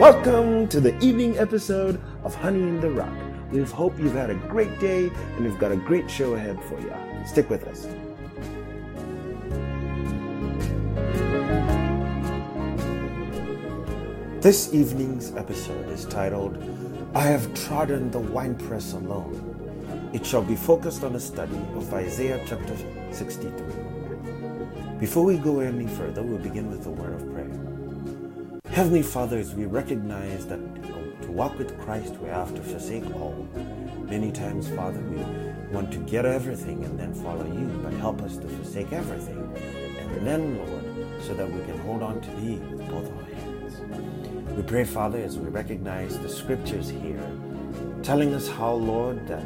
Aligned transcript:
Welcome 0.00 0.66
to 0.68 0.80
the 0.80 0.98
evening 1.04 1.36
episode 1.36 2.00
of 2.24 2.34
Honey 2.34 2.62
in 2.62 2.80
the 2.80 2.88
Rock. 2.88 3.12
We 3.52 3.62
hope 3.64 3.98
you've 3.98 4.14
had 4.14 4.30
a 4.30 4.34
great 4.34 4.80
day 4.80 5.10
and 5.36 5.44
we've 5.44 5.58
got 5.58 5.72
a 5.72 5.76
great 5.76 6.10
show 6.10 6.36
ahead 6.36 6.58
for 6.64 6.80
you. 6.80 6.90
Stick 7.26 7.50
with 7.50 7.68
us. 7.68 7.86
This 14.40 14.72
evening's 14.72 15.36
episode 15.36 15.90
is 15.90 16.06
titled, 16.06 16.56
I 17.14 17.24
Have 17.24 17.52
Trodden 17.52 18.10
the 18.10 18.20
Winepress 18.20 18.94
Alone. 18.94 20.10
It 20.14 20.24
shall 20.24 20.42
be 20.42 20.56
focused 20.56 21.04
on 21.04 21.14
a 21.14 21.20
study 21.20 21.60
of 21.76 21.92
Isaiah 21.92 22.42
chapter 22.46 22.74
63. 23.10 23.52
Before 24.98 25.26
we 25.26 25.36
go 25.36 25.60
any 25.60 25.88
further, 25.88 26.22
we'll 26.22 26.38
begin 26.38 26.70
with 26.70 26.86
a 26.86 26.90
word 26.90 27.12
of 27.12 27.34
prayer. 27.34 27.59
Heavenly 28.72 29.02
Father, 29.02 29.36
as 29.36 29.52
we 29.52 29.64
recognize 29.64 30.46
that 30.46 30.60
to 31.22 31.32
walk 31.32 31.58
with 31.58 31.76
Christ 31.80 32.14
we 32.18 32.28
have 32.28 32.54
to 32.54 32.62
forsake 32.62 33.04
all. 33.16 33.48
Many 34.08 34.30
times, 34.30 34.68
Father, 34.68 35.00
we 35.00 35.16
want 35.74 35.90
to 35.90 35.98
get 35.98 36.24
everything 36.24 36.84
and 36.84 36.98
then 36.98 37.12
follow 37.12 37.44
you, 37.46 37.66
but 37.82 37.92
help 37.94 38.22
us 38.22 38.36
to 38.36 38.48
forsake 38.48 38.92
everything. 38.92 39.38
And 39.98 40.24
then, 40.24 40.56
Lord, 40.58 41.20
so 41.20 41.34
that 41.34 41.50
we 41.50 41.64
can 41.64 41.78
hold 41.78 42.04
on 42.04 42.20
to 42.20 42.30
thee 42.36 42.58
with 42.58 42.88
both 42.88 43.10
our 43.12 43.24
hands. 43.34 44.52
We 44.56 44.62
pray, 44.62 44.84
Father, 44.84 45.18
as 45.18 45.36
we 45.36 45.48
recognize 45.48 46.16
the 46.20 46.28
scriptures 46.28 46.88
here, 46.88 47.28
telling 48.04 48.34
us 48.34 48.48
how, 48.48 48.74
Lord, 48.74 49.26
that 49.26 49.44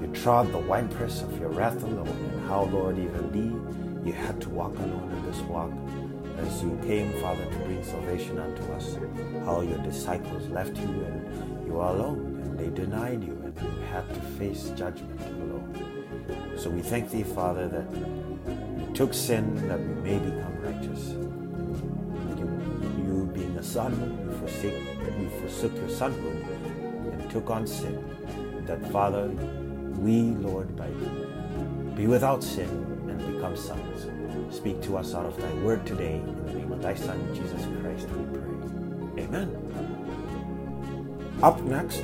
you 0.00 0.10
trod 0.12 0.50
the 0.50 0.58
winepress 0.58 1.22
of 1.22 1.38
your 1.38 1.50
wrath 1.50 1.80
alone, 1.84 2.08
and 2.08 2.48
how, 2.48 2.64
Lord, 2.64 2.98
even 2.98 3.30
thee, 3.30 4.08
you 4.08 4.12
had 4.12 4.40
to 4.40 4.48
walk 4.50 4.76
alone 4.76 5.12
in 5.12 5.30
this 5.30 5.40
walk 5.42 5.70
as 6.38 6.62
you 6.62 6.78
came, 6.84 7.12
Father, 7.20 7.44
to 7.44 7.58
bring 7.58 7.82
salvation 7.82 8.38
unto 8.38 8.62
us, 8.72 8.96
how 9.44 9.60
your 9.60 9.78
disciples 9.78 10.48
left 10.48 10.76
you 10.76 11.04
and 11.04 11.66
you 11.66 11.80
are 11.80 11.94
alone, 11.94 12.40
and 12.44 12.58
they 12.58 12.68
denied 12.70 13.22
you, 13.22 13.32
and 13.44 13.58
you 13.60 13.82
had 13.92 14.08
to 14.14 14.20
face 14.38 14.70
judgment 14.76 15.20
alone. 15.20 16.54
So 16.56 16.70
we 16.70 16.80
thank 16.80 17.10
thee, 17.10 17.22
Father, 17.22 17.68
that 17.68 17.86
you 17.94 18.90
took 18.94 19.12
sin 19.12 19.68
that 19.68 19.78
we 19.78 19.94
may 20.02 20.18
become 20.18 20.56
righteous. 20.60 21.08
You, 22.38 22.48
you 22.98 23.30
being 23.34 23.56
a 23.58 23.62
son, 23.62 23.92
you 24.24 24.38
forsake, 24.38 24.74
you 25.20 25.30
forsook 25.40 25.74
your 25.76 25.88
sonhood 25.88 27.12
and 27.12 27.30
took 27.30 27.50
on 27.50 27.66
sin. 27.66 28.02
That, 28.66 28.90
Father, 28.90 29.28
we, 29.98 30.22
Lord, 30.22 30.76
by 30.76 30.88
be 31.94 32.06
without 32.06 32.42
sin 32.42 32.68
and 33.08 33.34
become 33.34 33.56
sons. 33.56 34.15
Speak 34.50 34.80
to 34.82 34.96
us 34.96 35.14
out 35.14 35.26
of 35.26 35.36
thy 35.40 35.52
word 35.62 35.84
today. 35.86 36.16
In 36.16 36.46
the 36.46 36.52
name 36.54 36.72
of 36.72 36.82
thy 36.82 36.94
Son, 36.94 37.34
Jesus 37.34 37.66
Christ, 37.80 38.08
we 38.10 38.38
pray. 38.38 39.24
Amen. 39.24 39.48
Up 41.42 41.60
next, 41.62 42.02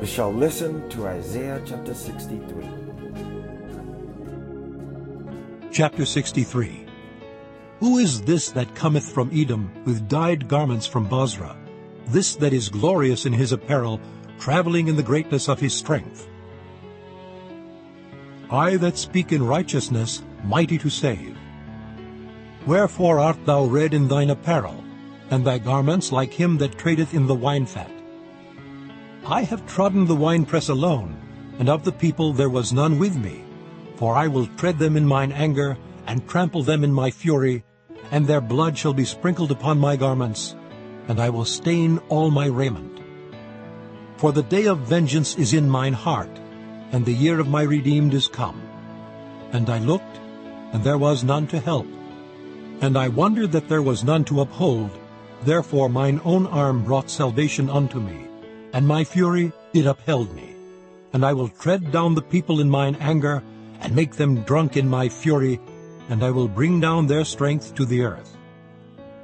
we 0.00 0.06
shall 0.06 0.32
listen 0.32 0.88
to 0.90 1.08
Isaiah 1.08 1.60
chapter 1.66 1.94
63. 1.94 2.68
Chapter 5.72 6.04
63 6.04 6.86
Who 7.80 7.98
is 7.98 8.22
this 8.22 8.50
that 8.52 8.74
cometh 8.74 9.10
from 9.10 9.30
Edom 9.32 9.70
with 9.84 10.08
dyed 10.08 10.48
garments 10.48 10.86
from 10.86 11.08
Bozrah? 11.08 11.56
This 12.06 12.36
that 12.36 12.52
is 12.52 12.68
glorious 12.68 13.26
in 13.26 13.32
his 13.32 13.52
apparel, 13.52 14.00
traveling 14.38 14.88
in 14.88 14.96
the 14.96 15.02
greatness 15.02 15.48
of 15.48 15.60
his 15.60 15.74
strength. 15.74 16.28
I 18.50 18.76
that 18.76 18.96
speak 18.96 19.32
in 19.32 19.42
righteousness, 19.42 20.22
mighty 20.42 20.78
to 20.78 20.88
save. 20.88 21.36
Wherefore 22.68 23.18
art 23.18 23.46
thou 23.46 23.64
red 23.64 23.94
in 23.94 24.08
thine 24.08 24.28
apparel, 24.28 24.84
and 25.30 25.42
thy 25.42 25.56
garments 25.56 26.12
like 26.12 26.34
him 26.34 26.58
that 26.58 26.76
tradeth 26.76 27.14
in 27.14 27.26
the 27.26 27.34
wine 27.34 27.64
fat? 27.64 27.90
I 29.24 29.44
have 29.44 29.66
trodden 29.66 30.04
the 30.04 30.14
winepress 30.14 30.68
alone, 30.68 31.16
and 31.58 31.70
of 31.70 31.82
the 31.82 31.92
people 32.04 32.34
there 32.34 32.50
was 32.50 32.74
none 32.74 32.98
with 32.98 33.16
me. 33.16 33.42
For 33.96 34.14
I 34.14 34.28
will 34.28 34.46
tread 34.58 34.78
them 34.78 34.98
in 34.98 35.06
mine 35.06 35.32
anger, 35.32 35.78
and 36.06 36.28
trample 36.28 36.62
them 36.62 36.84
in 36.84 36.92
my 36.92 37.10
fury, 37.10 37.64
and 38.10 38.26
their 38.26 38.42
blood 38.42 38.76
shall 38.76 38.92
be 38.92 39.06
sprinkled 39.06 39.50
upon 39.50 39.78
my 39.78 39.96
garments, 39.96 40.54
and 41.08 41.18
I 41.18 41.30
will 41.30 41.46
stain 41.46 41.96
all 42.10 42.30
my 42.30 42.48
raiment. 42.48 43.00
For 44.18 44.30
the 44.30 44.42
day 44.42 44.66
of 44.66 44.80
vengeance 44.80 45.38
is 45.38 45.54
in 45.54 45.70
mine 45.70 45.94
heart, 45.94 46.38
and 46.92 47.06
the 47.06 47.14
year 47.24 47.40
of 47.40 47.48
my 47.48 47.62
redeemed 47.62 48.12
is 48.12 48.28
come. 48.28 48.60
And 49.52 49.70
I 49.70 49.78
looked, 49.78 50.20
and 50.74 50.84
there 50.84 50.98
was 50.98 51.24
none 51.24 51.46
to 51.46 51.60
help, 51.60 51.86
and 52.80 52.96
I 52.96 53.08
wondered 53.08 53.52
that 53.52 53.68
there 53.68 53.82
was 53.82 54.04
none 54.04 54.24
to 54.24 54.40
uphold. 54.40 54.90
Therefore 55.42 55.88
mine 55.88 56.20
own 56.24 56.46
arm 56.46 56.84
brought 56.84 57.10
salvation 57.10 57.70
unto 57.70 58.00
me, 58.00 58.26
and 58.72 58.86
my 58.86 59.04
fury 59.04 59.52
it 59.72 59.86
upheld 59.86 60.34
me. 60.34 60.54
And 61.12 61.24
I 61.24 61.32
will 61.32 61.48
tread 61.48 61.90
down 61.90 62.14
the 62.14 62.22
people 62.22 62.60
in 62.60 62.68
mine 62.70 62.96
anger, 63.00 63.42
and 63.80 63.94
make 63.94 64.16
them 64.16 64.42
drunk 64.42 64.76
in 64.76 64.88
my 64.88 65.08
fury, 65.08 65.60
and 66.08 66.22
I 66.24 66.30
will 66.30 66.48
bring 66.48 66.80
down 66.80 67.06
their 67.06 67.24
strength 67.24 67.74
to 67.76 67.84
the 67.84 68.02
earth. 68.02 68.36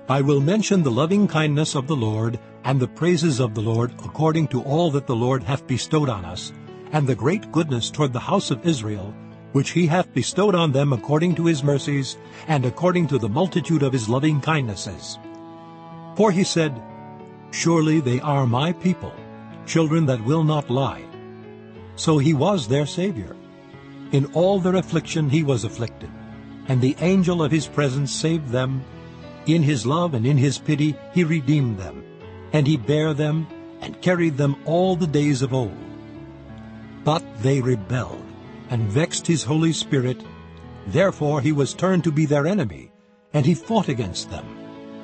I 0.09 0.21
will 0.21 0.41
mention 0.41 0.82
the 0.82 0.91
loving 0.91 1.26
kindness 1.26 1.75
of 1.75 1.86
the 1.86 1.97
Lord, 1.97 2.38
and 2.65 2.78
the 2.78 2.88
praises 2.88 3.41
of 3.41 3.54
the 3.54 3.62
Lord 3.62 3.92
according 4.04 4.48
to 4.48 4.62
all 4.62 4.91
that 4.92 5.06
the 5.06 5.16
Lord 5.16 5.42
hath 5.42 5.66
bestowed 5.66 6.09
on 6.09 6.25
us, 6.25 6.53
and 6.92 7.06
the 7.06 7.15
great 7.15 7.50
goodness 7.53 7.91
toward 7.91 8.12
the 8.12 8.21
house 8.21 8.50
of 8.50 8.66
Israel, 8.66 9.15
which 9.54 9.70
he 9.70 9.87
hath 9.87 10.12
bestowed 10.12 10.56
on 10.56 10.72
them 10.72 10.92
according 10.92 11.32
to 11.32 11.47
his 11.47 11.62
mercies, 11.62 12.19
and 12.48 12.66
according 12.66 13.06
to 13.06 13.19
the 13.19 13.28
multitude 13.28 13.84
of 13.84 13.92
his 13.92 14.09
loving 14.09 14.41
kindnesses. 14.41 15.16
For 16.16 16.32
he 16.32 16.42
said, 16.42 16.82
Surely 17.53 18.00
they 18.00 18.19
are 18.20 18.48
my 18.48 18.72
people, 18.72 19.15
children 19.65 20.06
that 20.06 20.25
will 20.25 20.42
not 20.42 20.70
lie. 20.70 21.04
So 21.94 22.19
he 22.19 22.34
was 22.34 22.66
their 22.66 22.84
Savior. 22.84 23.37
In 24.10 24.26
all 24.34 24.59
their 24.59 24.75
affliction 24.75 25.31
he 25.31 25.44
was 25.44 25.62
afflicted, 25.62 26.10
and 26.66 26.81
the 26.81 26.97
angel 26.98 27.41
of 27.41 27.53
his 27.53 27.69
presence 27.69 28.12
saved 28.12 28.48
them. 28.48 28.82
In 29.47 29.62
his 29.62 29.86
love 29.86 30.15
and 30.15 30.26
in 30.26 30.36
his 30.36 30.59
pity 30.59 30.97
he 31.12 31.22
redeemed 31.22 31.78
them, 31.78 32.03
and 32.53 32.66
he 32.66 32.76
bare 32.76 33.15
them, 33.15 33.47
and 33.81 34.03
carried 34.03 34.36
them 34.36 34.56
all 34.65 34.97
the 34.97 35.06
days 35.06 35.42
of 35.42 35.54
old. 35.54 35.78
But 37.04 37.22
they 37.41 37.60
rebelled, 37.60 38.34
and 38.71 38.91
vexed 38.91 39.27
his 39.27 39.43
Holy 39.43 39.73
Spirit. 39.73 40.23
Therefore 40.87 41.41
he 41.41 41.53
was 41.53 41.75
turned 41.75 42.05
to 42.05 42.13
be 42.13 42.27
their 42.27 42.47
enemy, 42.47 42.93
and 43.33 43.45
he 43.45 43.55
fought 43.55 43.89
against 43.89 44.31
them. 44.31 44.45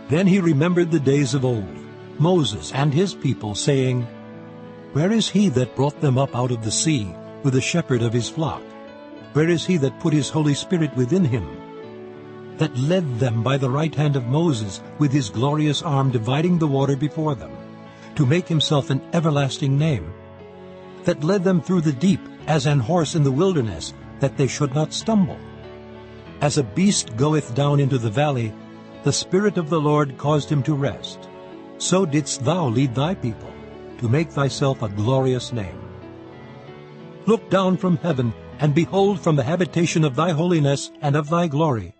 Then 0.08 0.26
he 0.26 0.40
remembered 0.40 0.90
the 0.90 1.00
days 1.00 1.34
of 1.34 1.44
old, 1.44 1.76
Moses 2.18 2.72
and 2.72 2.92
his 2.92 3.14
people, 3.14 3.54
saying, 3.54 4.02
Where 4.92 5.12
is 5.12 5.28
he 5.28 5.48
that 5.50 5.76
brought 5.76 6.00
them 6.00 6.18
up 6.18 6.36
out 6.36 6.50
of 6.50 6.64
the 6.64 6.70
sea 6.70 7.14
with 7.42 7.54
the 7.54 7.60
shepherd 7.60 8.02
of 8.02 8.12
his 8.12 8.28
flock? 8.28 8.62
Where 9.32 9.48
is 9.48 9.64
he 9.64 9.76
that 9.78 10.00
put 10.00 10.12
his 10.12 10.28
Holy 10.28 10.54
Spirit 10.54 10.94
within 10.96 11.24
him? 11.24 11.46
That 12.58 12.76
led 12.76 13.18
them 13.18 13.42
by 13.42 13.56
the 13.56 13.70
right 13.70 13.94
hand 13.94 14.16
of 14.16 14.26
Moses 14.26 14.82
with 14.98 15.12
his 15.12 15.30
glorious 15.30 15.82
arm 15.82 16.10
dividing 16.10 16.58
the 16.58 16.66
water 16.66 16.96
before 16.96 17.34
them, 17.34 17.52
to 18.16 18.26
make 18.26 18.48
himself 18.48 18.90
an 18.90 19.00
everlasting 19.12 19.78
name, 19.78 20.12
that 21.04 21.24
led 21.24 21.44
them 21.44 21.62
through 21.62 21.82
the 21.82 21.92
deep 21.92 22.20
as 22.50 22.66
an 22.66 22.80
horse 22.80 23.14
in 23.14 23.22
the 23.22 23.30
wilderness, 23.30 23.94
that 24.18 24.36
they 24.36 24.48
should 24.48 24.74
not 24.74 24.92
stumble. 24.92 25.38
As 26.40 26.58
a 26.58 26.64
beast 26.64 27.16
goeth 27.16 27.54
down 27.54 27.78
into 27.78 27.96
the 27.96 28.10
valley, 28.10 28.52
the 29.04 29.12
Spirit 29.12 29.56
of 29.56 29.70
the 29.70 29.80
Lord 29.80 30.18
caused 30.18 30.50
him 30.50 30.60
to 30.64 30.74
rest. 30.74 31.28
So 31.78 32.04
didst 32.04 32.44
thou 32.44 32.66
lead 32.66 32.92
thy 32.92 33.14
people, 33.14 33.52
to 33.98 34.08
make 34.08 34.32
thyself 34.32 34.82
a 34.82 34.88
glorious 34.88 35.52
name. 35.52 35.78
Look 37.26 37.48
down 37.50 37.76
from 37.76 37.98
heaven, 37.98 38.34
and 38.58 38.74
behold 38.74 39.20
from 39.20 39.36
the 39.36 39.44
habitation 39.44 40.04
of 40.04 40.16
thy 40.16 40.32
holiness 40.32 40.90
and 41.02 41.14
of 41.14 41.30
thy 41.30 41.46
glory. 41.46 41.94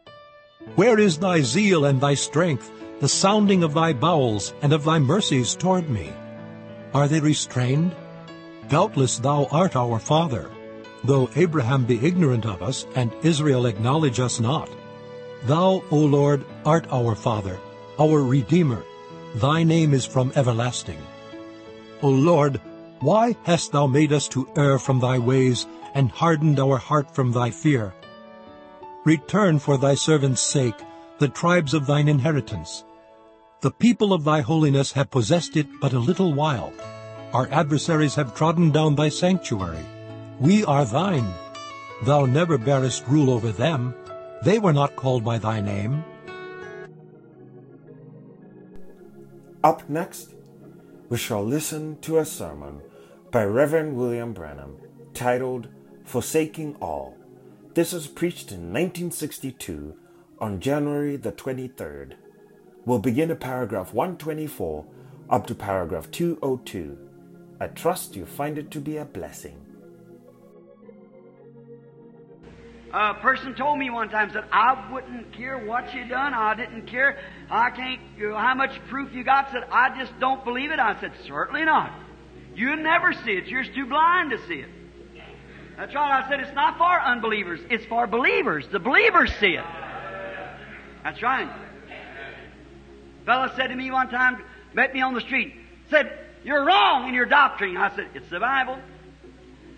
Where 0.75 0.99
is 0.99 1.17
thy 1.17 1.43
zeal 1.43 1.85
and 1.85 2.01
thy 2.01 2.15
strength, 2.15 2.73
the 2.99 3.09
sounding 3.09 3.63
of 3.63 3.73
thy 3.73 3.93
bowels 3.93 4.53
and 4.63 4.73
of 4.73 4.83
thy 4.83 4.99
mercies 4.99 5.55
toward 5.55 5.89
me? 5.89 6.13
Are 6.93 7.07
they 7.07 7.21
restrained? 7.21 7.95
Doubtless 8.71 9.19
thou 9.19 9.47
art 9.51 9.75
our 9.75 9.99
father, 9.99 10.49
though 11.03 11.29
Abraham 11.35 11.85
be 11.85 11.99
ignorant 12.07 12.47
of 12.47 12.63
us, 12.63 12.87
and 12.95 13.13
Israel 13.25 13.67
acknowledge 13.67 14.21
us 14.21 14.39
not. 14.39 14.71
Thou, 15.45 15.83
O 15.91 15.97
Lord, 15.99 16.45
art 16.65 16.87
our 16.93 17.17
Father, 17.17 17.59
our 17.99 18.23
Redeemer. 18.23 18.85
Thy 19.35 19.65
name 19.65 19.93
is 19.93 20.07
from 20.07 20.33
everlasting. 20.37 21.03
O 22.03 22.11
Lord, 22.11 22.61
why 23.01 23.37
hast 23.43 23.73
thou 23.73 23.89
made 23.89 24.13
us 24.13 24.29
to 24.29 24.49
err 24.57 24.79
from 24.79 25.01
thy 25.01 25.19
ways, 25.19 25.67
and 25.95 26.11
hardened 26.11 26.61
our 26.61 26.79
heart 26.79 27.13
from 27.13 27.33
thy 27.33 27.51
fear? 27.51 27.93
Return 29.05 29.59
for 29.59 29.79
thy 29.79 29.95
servant's 29.95 30.41
sake 30.41 30.79
the 31.19 31.29
tribes 31.29 31.75
of 31.75 31.87
thine 31.87 32.09
inheritance. 32.09 32.85
The 33.63 33.71
people 33.73 34.13
of 34.13 34.25
thy 34.25 34.43
holiness 34.43 34.93
have 34.93 35.11
possessed 35.11 35.57
it 35.57 35.67
but 35.81 35.93
a 35.93 35.99
little 35.99 36.33
while. 36.33 36.73
Our 37.33 37.49
adversaries 37.53 38.17
have 38.17 38.35
trodden 38.35 38.73
down 38.73 38.97
thy 38.97 39.09
sanctuary. 39.09 39.85
We 40.41 40.65
are 40.65 40.85
thine. 40.85 41.33
Thou 42.03 42.27
never 42.27 42.59
bearest 42.59 43.07
rule 43.07 43.31
over 43.31 43.53
them. 43.53 43.95
They 44.43 44.59
were 44.59 44.73
not 44.73 44.97
called 44.97 45.25
by 45.25 45.39
thy 45.39 45.61
name. 45.61 46.03
Up 49.63 49.89
next, 49.89 50.35
we 51.09 51.19
shall 51.19 51.45
listen 51.45 51.99
to 52.01 52.19
a 52.19 52.25
sermon 52.25 52.81
by 53.31 53.45
Reverend 53.45 53.97
William 53.97 54.33
Branham 54.33 54.79
titled 55.15 55.69
Forsaking 56.05 56.75
All. 56.81 57.17
This 57.75 57.93
was 57.93 58.09
preached 58.09 58.51
in 58.51 58.73
1962 58.73 59.95
on 60.41 60.59
January 60.59 61.15
the 61.15 61.31
23rd. 61.31 62.15
We'll 62.85 62.99
begin 62.99 63.31
at 63.31 63.39
paragraph 63.39 63.95
124 63.95 64.85
up 65.29 65.47
to 65.47 65.55
paragraph 65.55 66.11
202. 66.11 67.10
I 67.61 67.67
trust 67.67 68.17
you 68.17 68.25
find 68.25 68.57
it 68.57 68.71
to 68.71 68.81
be 68.81 68.97
a 68.97 69.05
blessing. 69.05 69.67
A 72.93 73.15
person 73.15 73.55
told 73.55 73.79
me 73.79 73.91
one 73.91 74.09
time 74.09 74.31
said, 74.33 74.45
"I 74.51 74.91
wouldn't 74.91 75.33
care 75.33 75.59
what 75.59 75.95
you 75.95 76.07
done. 76.07 76.35
I 76.35 76.55
didn't 76.55 76.87
care. 76.87 77.19
I 77.49 77.71
can't. 77.71 78.01
You 78.17 78.31
know, 78.31 78.37
how 78.37 78.55
much 78.55 78.81
proof 78.89 79.13
you 79.13 79.23
got?" 79.23 79.51
Said, 79.53 79.65
"I 79.71 79.97
just 79.97 80.19
don't 80.19 80.43
believe 80.45 80.73
it." 80.73 80.81
I 80.81 80.99
said, 81.01 81.13
"Certainly 81.25 81.67
not. 81.67 81.93
You 82.55 82.75
never 82.77 83.13
see 83.13 83.33
it. 83.33 83.47
You're 83.47 83.65
too 83.65 83.87
blind 83.87 84.31
to 84.31 84.39
see 84.49 84.61
it." 84.61 84.71
That's 85.77 85.95
right. 85.95 86.25
I 86.25 86.29
said, 86.29 86.41
"It's 86.41 86.55
not 86.55 86.79
for 86.79 87.01
unbelievers. 87.01 87.61
It's 87.71 87.87
for 87.87 88.07
believers. 88.07 88.67
The 88.69 88.81
believers 88.81 89.33
see 89.37 89.55
it." 89.55 89.65
That's 91.05 91.23
right. 91.23 91.49
A 93.23 93.25
Fellow 93.25 93.53
said 93.55 93.69
to 93.69 93.77
me 93.77 93.91
one 93.91 94.09
time, 94.09 94.43
met 94.75 94.93
me 94.93 95.01
on 95.01 95.15
the 95.15 95.21
street, 95.21 95.55
said, 95.91 96.19
"You're 96.45 96.65
wrong 96.65 97.09
in 97.09 97.15
your 97.15 97.27
doctrine." 97.27 97.77
I 97.77 97.95
said, 97.95 98.09
"It's 98.15 98.29
the 98.31 98.41
Bible." 98.41 98.79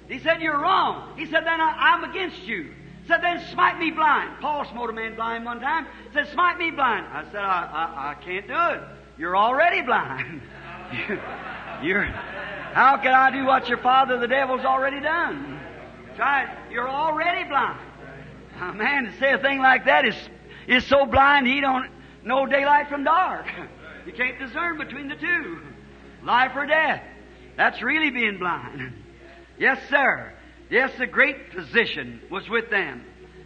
He 0.09 0.19
said, 0.19 0.43
You're 0.43 0.61
wrong. 0.61 1.17
He 1.17 1.25
said, 1.27 1.47
Then 1.47 1.61
I, 1.61 1.95
am 1.95 2.05
against 2.05 2.43
you. 2.43 2.65
He 3.03 3.09
Said, 3.09 3.23
then 3.23 3.43
smite 3.51 3.79
me 3.79 3.91
blind. 3.91 4.41
Paul 4.41 4.65
smote 4.71 4.91
a 4.91 4.93
man 4.93 5.17
blind 5.17 5.45
one 5.45 5.61
time. 5.61 5.87
He 6.09 6.15
Said, 6.15 6.29
smite 6.33 6.59
me 6.59 6.71
blind. 6.71 7.07
I 7.07 7.25
said, 7.25 7.41
I, 7.41 7.65
I, 7.65 8.11
I 8.11 8.15
can't 8.23 8.47
do 8.47 8.55
it. 8.55 8.81
You're 9.19 9.37
already 9.37 9.83
blind. 9.83 10.43
You're, 11.83 12.05
how 12.05 12.99
can 12.99 13.13
I 13.13 13.31
do 13.33 13.45
what 13.45 13.69
your 13.69 13.79
father, 13.79 14.19
the 14.19 14.29
devil's 14.29 14.65
already 14.65 15.01
done? 15.01 15.59
Try 16.15 16.45
it. 16.45 16.49
You're 16.71 16.89
already 16.89 17.49
blind. 17.49 17.81
A 18.61 18.73
man 18.73 19.07
to 19.07 19.19
say 19.19 19.33
a 19.33 19.39
thing 19.39 19.59
like 19.59 19.87
that 19.87 20.07
is, 20.07 20.15
is 20.69 20.87
so 20.87 21.07
blind 21.07 21.47
he 21.47 21.61
don't 21.61 21.91
know 22.23 22.47
daylight 22.47 22.89
from 22.89 23.05
dark. 23.05 23.47
You 24.05 24.13
can't 24.13 24.37
discern 24.37 24.79
between 24.79 25.07
the 25.07 25.15
two. 25.15 25.61
Life 26.25 26.53
or 26.55 26.67
death. 26.67 27.03
That's 27.57 27.83
really 27.83 28.11
being 28.11 28.39
blind. 28.39 28.93
Yes, 29.59 29.79
sir. 29.89 30.33
Yes, 30.71 30.93
the 30.99 31.07
great 31.07 31.53
physician 31.53 32.21
was 32.31 32.49
with 32.49 32.71
them. 32.71 33.05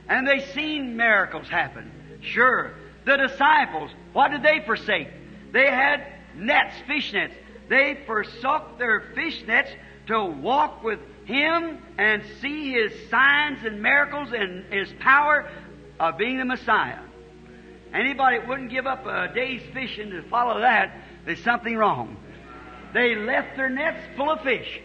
And 0.08 0.26
they 0.26 0.40
seen 0.52 0.96
miracles 0.96 1.48
happen. 1.48 1.90
Sure. 2.22 2.74
The 3.04 3.16
disciples, 3.16 3.90
what 4.12 4.30
did 4.30 4.42
they 4.42 4.64
forsake? 4.64 5.08
They 5.52 5.66
had 5.66 6.06
nets, 6.36 6.74
fish 6.86 7.12
nets. 7.12 7.34
They 7.68 7.98
forsook 8.06 8.78
their 8.78 9.00
fish 9.14 9.42
nets 9.46 9.70
to 10.06 10.24
walk 10.24 10.84
with 10.84 11.00
Him 11.24 11.78
and 11.98 12.22
see 12.40 12.72
His 12.72 12.92
signs 13.10 13.64
and 13.64 13.82
miracles 13.82 14.28
and 14.32 14.72
His 14.72 14.92
power 15.00 15.48
of 15.98 16.18
being 16.18 16.38
the 16.38 16.44
Messiah. 16.44 17.00
Anybody 17.92 18.38
wouldn't 18.46 18.70
give 18.70 18.86
up 18.86 19.06
a 19.06 19.32
day's 19.34 19.62
fishing 19.72 20.10
to 20.10 20.22
follow 20.28 20.60
that, 20.60 20.96
there's 21.24 21.42
something 21.42 21.76
wrong. 21.76 22.16
They 22.96 23.14
left 23.14 23.58
their 23.58 23.68
nets 23.68 24.00
full 24.16 24.30
of 24.30 24.40
fish. 24.40 24.80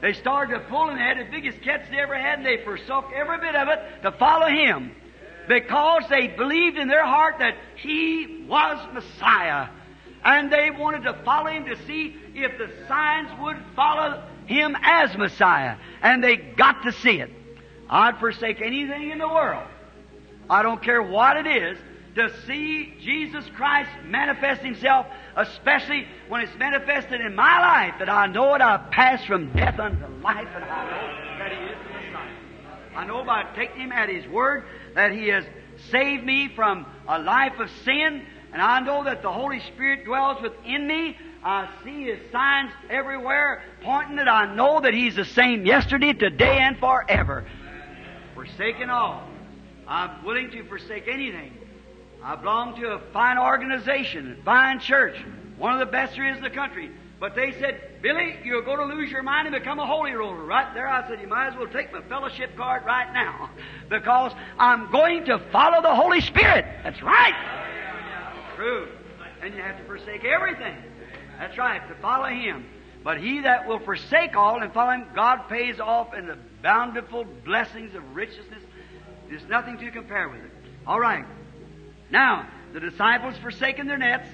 They 0.00 0.14
started 0.14 0.54
to 0.54 0.60
pull 0.60 0.88
and 0.88 0.98
they 0.98 1.02
had 1.02 1.18
the 1.18 1.30
biggest 1.30 1.60
catch 1.60 1.90
they 1.90 1.98
ever 1.98 2.16
had 2.16 2.38
and 2.38 2.46
they 2.46 2.64
forsook 2.64 3.10
every 3.14 3.36
bit 3.38 3.54
of 3.54 3.68
it 3.68 4.02
to 4.02 4.12
follow 4.12 4.46
Him 4.46 4.92
because 5.46 6.04
they 6.08 6.28
believed 6.28 6.78
in 6.78 6.88
their 6.88 7.04
heart 7.04 7.34
that 7.40 7.58
He 7.76 8.46
was 8.48 8.94
Messiah. 8.94 9.68
And 10.24 10.50
they 10.50 10.70
wanted 10.70 11.02
to 11.02 11.12
follow 11.22 11.50
Him 11.50 11.66
to 11.66 11.76
see 11.84 12.16
if 12.34 12.56
the 12.56 12.70
signs 12.88 13.28
would 13.42 13.58
follow 13.76 14.26
Him 14.46 14.74
as 14.82 15.14
Messiah. 15.14 15.76
And 16.00 16.24
they 16.24 16.36
got 16.36 16.82
to 16.84 16.92
see 16.92 17.20
it. 17.20 17.30
I'd 17.90 18.20
forsake 18.20 18.62
anything 18.62 19.10
in 19.10 19.18
the 19.18 19.28
world. 19.28 19.68
I 20.48 20.62
don't 20.62 20.82
care 20.82 21.02
what 21.02 21.36
it 21.36 21.46
is 21.46 21.78
to 22.14 22.30
see 22.46 22.94
Jesus 23.00 23.44
Christ 23.56 23.90
manifest 24.04 24.62
Himself, 24.62 25.06
especially 25.36 26.06
when 26.28 26.42
it's 26.42 26.54
manifested 26.58 27.20
in 27.20 27.34
my 27.34 27.58
life, 27.60 27.94
that 27.98 28.10
I 28.10 28.26
know 28.26 28.54
it, 28.54 28.60
I've 28.60 28.90
passed 28.90 29.26
from 29.26 29.52
death 29.52 29.78
unto 29.78 30.06
life, 30.22 30.48
and 30.54 30.64
I 30.64 30.84
know 30.90 31.38
that 31.38 31.52
He 31.52 31.64
is 31.64 31.78
the 31.86 32.10
Messiah. 32.10 32.96
I 32.96 33.06
know 33.06 33.24
by 33.24 33.44
taking 33.56 33.82
Him 33.82 33.92
at 33.92 34.08
His 34.08 34.26
word 34.26 34.64
that 34.94 35.12
He 35.12 35.28
has 35.28 35.44
saved 35.90 36.24
me 36.24 36.50
from 36.54 36.86
a 37.08 37.18
life 37.18 37.58
of 37.58 37.70
sin, 37.84 38.26
and 38.52 38.60
I 38.60 38.80
know 38.80 39.04
that 39.04 39.22
the 39.22 39.32
Holy 39.32 39.60
Spirit 39.60 40.04
dwells 40.04 40.42
within 40.42 40.86
me. 40.86 41.16
I 41.42 41.68
see 41.82 42.04
His 42.04 42.20
signs 42.30 42.72
everywhere 42.90 43.62
pointing 43.82 44.16
that 44.16 44.28
I 44.28 44.54
know 44.54 44.80
that 44.80 44.92
He's 44.92 45.16
the 45.16 45.24
same 45.24 45.64
yesterday, 45.64 46.12
today, 46.12 46.58
and 46.58 46.78
forever. 46.78 47.46
Forsaken 48.34 48.90
all. 48.90 49.26
I'm 49.88 50.24
willing 50.24 50.50
to 50.50 50.62
forsake 50.68 51.08
anything 51.08 51.61
I 52.22 52.36
belong 52.36 52.80
to 52.80 52.92
a 52.92 53.00
fine 53.12 53.38
organization, 53.38 54.38
a 54.40 54.44
fine 54.44 54.78
church, 54.80 55.16
one 55.58 55.72
of 55.72 55.80
the 55.80 55.90
best 55.90 56.14
there 56.14 56.30
is 56.30 56.36
in 56.36 56.42
the 56.42 56.50
country. 56.50 56.90
But 57.18 57.36
they 57.36 57.52
said, 57.52 57.80
Billy, 58.02 58.36
you're 58.44 58.62
going 58.62 58.78
to 58.78 58.94
lose 58.96 59.10
your 59.10 59.22
mind 59.22 59.46
and 59.46 59.54
become 59.54 59.78
a 59.78 59.86
holy 59.86 60.10
roller. 60.12 60.44
Right 60.44 60.74
there, 60.74 60.88
I 60.88 61.08
said, 61.08 61.20
you 61.20 61.28
might 61.28 61.48
as 61.48 61.56
well 61.56 61.68
take 61.68 61.92
my 61.92 62.02
fellowship 62.02 62.56
card 62.56 62.84
right 62.84 63.12
now 63.12 63.50
because 63.88 64.32
I'm 64.58 64.90
going 64.90 65.24
to 65.26 65.38
follow 65.52 65.82
the 65.82 65.94
Holy 65.94 66.20
Spirit. 66.20 66.64
That's 66.82 67.00
right. 67.02 67.34
True. 68.56 68.88
And 69.40 69.54
you 69.54 69.62
have 69.62 69.78
to 69.78 69.84
forsake 69.84 70.24
everything. 70.24 70.76
That's 71.38 71.56
right, 71.58 71.86
to 71.88 71.94
follow 71.96 72.28
Him. 72.28 72.66
But 73.04 73.18
he 73.18 73.40
that 73.40 73.66
will 73.66 73.80
forsake 73.80 74.36
all 74.36 74.62
and 74.62 74.72
follow 74.72 74.92
Him, 74.92 75.06
God 75.14 75.48
pays 75.48 75.80
off 75.80 76.14
in 76.14 76.26
the 76.26 76.38
bountiful 76.62 77.24
blessings 77.44 77.94
of 77.94 78.16
richness. 78.16 78.46
There's 79.28 79.46
nothing 79.48 79.78
to 79.78 79.90
compare 79.90 80.28
with 80.28 80.40
it. 80.40 80.50
All 80.86 81.00
right. 81.00 81.24
Now, 82.12 82.46
the 82.74 82.80
disciples 82.80 83.34
forsaken 83.42 83.86
their 83.86 83.98
nets 83.98 84.28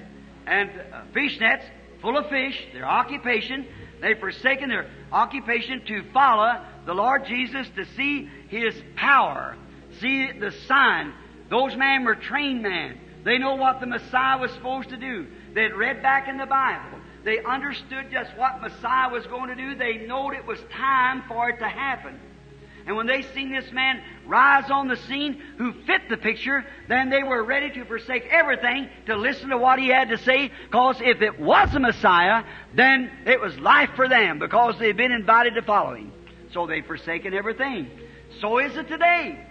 and 0.45 0.69
uh, 0.69 1.03
fish 1.13 1.39
nets 1.39 1.63
full 2.01 2.17
of 2.17 2.29
fish, 2.29 2.55
their 2.73 2.85
occupation. 2.85 3.65
They've 4.01 4.19
forsaken 4.19 4.69
their 4.69 4.89
occupation 5.11 5.81
to 5.87 6.03
follow 6.13 6.61
the 6.85 6.93
Lord 6.93 7.25
Jesus 7.25 7.67
to 7.75 7.85
see 7.95 8.29
His 8.49 8.75
power, 8.95 9.57
see 9.99 10.31
the 10.39 10.51
sign. 10.67 11.13
Those 11.49 11.75
men 11.75 12.03
were 12.03 12.15
trained 12.15 12.61
men. 12.61 12.99
They 13.23 13.37
know 13.37 13.55
what 13.55 13.79
the 13.79 13.87
Messiah 13.87 14.37
was 14.37 14.51
supposed 14.51 14.89
to 14.89 14.97
do. 14.97 15.27
They'd 15.53 15.73
read 15.73 16.01
back 16.01 16.27
in 16.27 16.37
the 16.37 16.45
Bible. 16.45 16.99
They 17.23 17.39
understood 17.43 18.11
just 18.11 18.31
what 18.37 18.61
Messiah 18.61 19.09
was 19.09 19.25
going 19.27 19.49
to 19.49 19.55
do. 19.55 19.75
They 19.75 20.05
knowed 20.05 20.33
it 20.33 20.45
was 20.45 20.59
time 20.71 21.23
for 21.27 21.49
it 21.49 21.59
to 21.59 21.67
happen. 21.67 22.19
And 22.85 22.95
when 22.95 23.07
they 23.07 23.21
seen 23.21 23.51
this 23.51 23.71
man 23.71 24.01
rise 24.25 24.71
on 24.71 24.87
the 24.87 24.95
scene 24.95 25.41
who 25.57 25.73
fit 25.85 26.09
the 26.09 26.17
picture, 26.17 26.65
then 26.87 27.09
they 27.09 27.23
were 27.23 27.43
ready 27.43 27.69
to 27.71 27.85
forsake 27.85 28.25
everything 28.31 28.89
to 29.05 29.15
listen 29.15 29.49
to 29.49 29.57
what 29.57 29.79
he 29.79 29.89
had 29.89 30.09
to 30.09 30.17
say, 30.17 30.51
because 30.65 30.97
if 31.01 31.21
it 31.21 31.39
was 31.39 31.71
the 31.71 31.79
Messiah, 31.79 32.43
then 32.73 33.11
it 33.25 33.39
was 33.39 33.57
life 33.59 33.91
for 33.95 34.07
them, 34.07 34.39
because 34.39 34.79
they'd 34.79 34.97
been 34.97 35.11
invited 35.11 35.55
to 35.55 35.61
follow 35.61 35.93
him. 35.93 36.11
So 36.53 36.65
they've 36.65 36.85
forsaken 36.85 37.33
everything. 37.33 37.89
So 38.41 38.57
is 38.59 38.75
it 38.75 38.87
today. 38.87 39.45